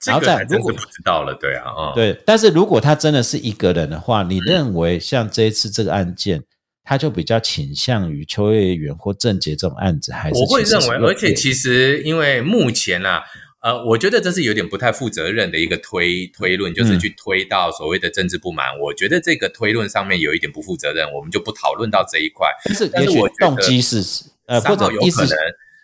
[0.00, 6.42] 这然后个还真是再如果不知道了，对啊，嗯，对，但是如果他真的是一个人的话，你认为像这一次这个案件，
[6.82, 13.22] 他就比较倾向于秋叶原或郑杰这种案子，还是我会认为，而且其实因为目前啊，
[13.64, 18.78] 呃，我觉得这是有点不太负责任的一个推推论，就是嗯去推到所谓的政治不满。
[18.78, 22.46] 我觉得这个推论上面有一点不负责任，我们就不讨论到这一块。
[22.66, 24.02] 但是但是我动机是
[24.44, 25.38] 呃或者意识有可能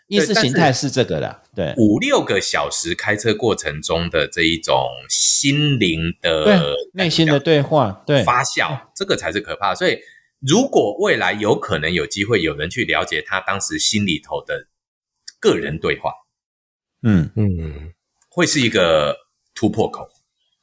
[0.08, 9.74] 意识形态是这个的，对五六个小时开车过程中的这一种心灵的，内心的对话，对发酵，这个才是可怕。
[9.74, 9.96] 所以，
[10.40, 14.66] 如果未来有可能有机会有人去了解他当时心里头的
[15.38, 16.12] 个人对话，
[17.02, 17.92] 嗯，嗯，
[18.28, 19.16] 会是一个
[19.54, 20.08] 突破口。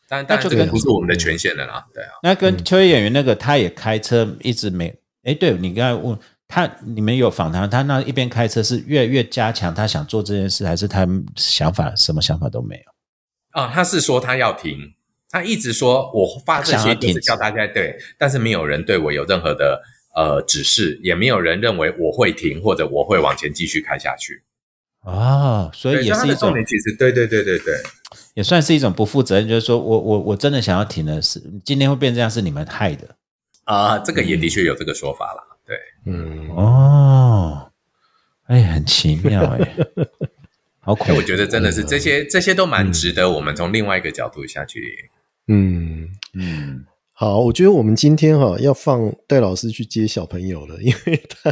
[0.09, 11.05] 但但这个不是我们的权限了啦，对啊，那跟秋叶演员那个，他也开车一直没，哎，对你刚才问他，你们有访谈，他那一边开车是越来越加强他想做这件事，还是他
[11.35, 13.61] 想法什么想法都没有？
[13.61, 14.93] 啊，他是说他要停，
[15.29, 19.81] 他一直说我发这些就是叫大家对，但是没有人对我有任何的
[20.15, 24.41] 呃指示，也没有人认为我会停或者我会往前继续开下去。
[25.07, 26.53] 哦，所，以也是一种
[26.99, 27.81] 对对对对对，
[28.33, 33.07] 也算是一种不负责任，就是说我我我真的想要停的是，今天会变这样是你们害的。
[33.63, 35.43] 啊、这个也的确有这个说法啦。
[35.65, 37.71] 对，嗯，哦，
[38.47, 39.77] 哎，很奇妙哎，
[40.81, 45.09] 好恐怖，我觉得真的是这些这些都蛮值得我们从另外一个角度下去。
[45.47, 46.83] 嗯，嗯，
[47.19, 51.51] 好，我觉得我们今天哈、要放戴老师去接小朋友了，因为他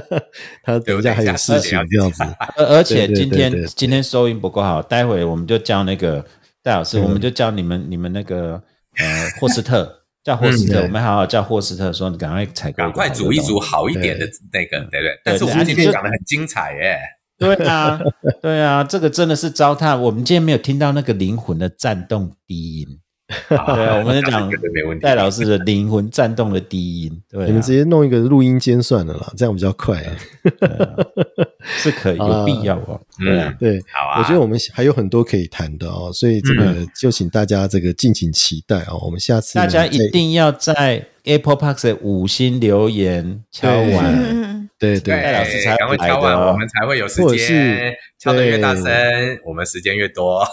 [0.61, 2.23] 他等一下还有事情这样子。
[2.55, 6.23] 而而且今对对对对天今天收音不够好，待会我们就叫那个
[6.61, 8.61] 戴老师，嗯我们就叫你们你们那个
[8.99, 9.91] 呃霍斯特
[10.23, 13.59] 叫霍斯特，嗯我们好好叫霍斯特说，你赶快采购，赶快煮一煮。
[13.59, 15.19] 好一点的那个，对不对？
[15.23, 16.99] 但是我们今天讲的很精彩耶。
[17.39, 17.99] 对啊，
[18.39, 19.97] 对啊，这个真的是糟蹋。
[19.97, 22.87] 我们今天没有听到那个灵魂的颤动低音，
[23.49, 24.49] 对啊， 我们在讲。
[25.01, 30.03] 戴老师的灵魂颤动的低音，对啊，你们直接弄一个录音间算了啦，这样比较快。
[31.63, 33.01] 是可以 有必要哦。
[33.17, 38.99] 对啊嗯，对，好啊，我觉得我们还有很多可以谈的哦，所以这个嗯就请大家这个敬请期待哦。
[39.01, 44.69] 我们下次大家一定要在 Apple Park 的五星留言敲完。
[44.77, 50.45] 对对，戴老师才赶快敲完，我们才会有时或者是间敲得越大对声，我们时间越多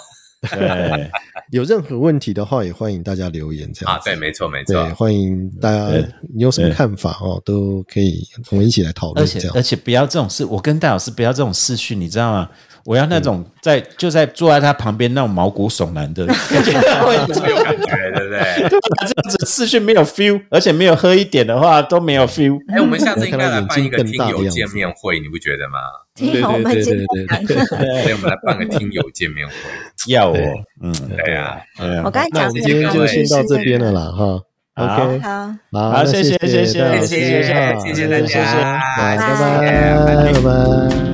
[0.50, 1.10] 对，
[1.50, 4.00] 有任何问题的话，也欢迎大家留言这样啊。
[4.04, 4.94] 对，没错，没对，错。
[4.94, 5.88] 欢迎大家，
[6.34, 9.26] 你有什么看法哦，都可以我们一起来讨论而。
[9.26, 12.50] 且而且不要这种事，我跟戴老师不要这种事讯，你知道吗？
[12.84, 18.68] 我要那种在就在坐在他旁边那种毛骨悚然的， 感觉，对不对？
[18.68, 22.58] 这样子视讯没有 feel，而且没有喝一点的话都没有 feel。
[22.68, 25.78] 哎，我们下次应该来办一个听友见面会，你不觉得吗？
[26.14, 29.52] 听友们对今对我们来办个听友见面会。
[30.08, 34.40] 要哦对，嗯，对啊，对啊我刚才那我们今天就先到这边了啦，哈。
[34.74, 35.54] 好 OK，好，
[35.90, 41.11] 好，谢谢谢谢谢谢谢哈谢谢大家拜拜拜拜。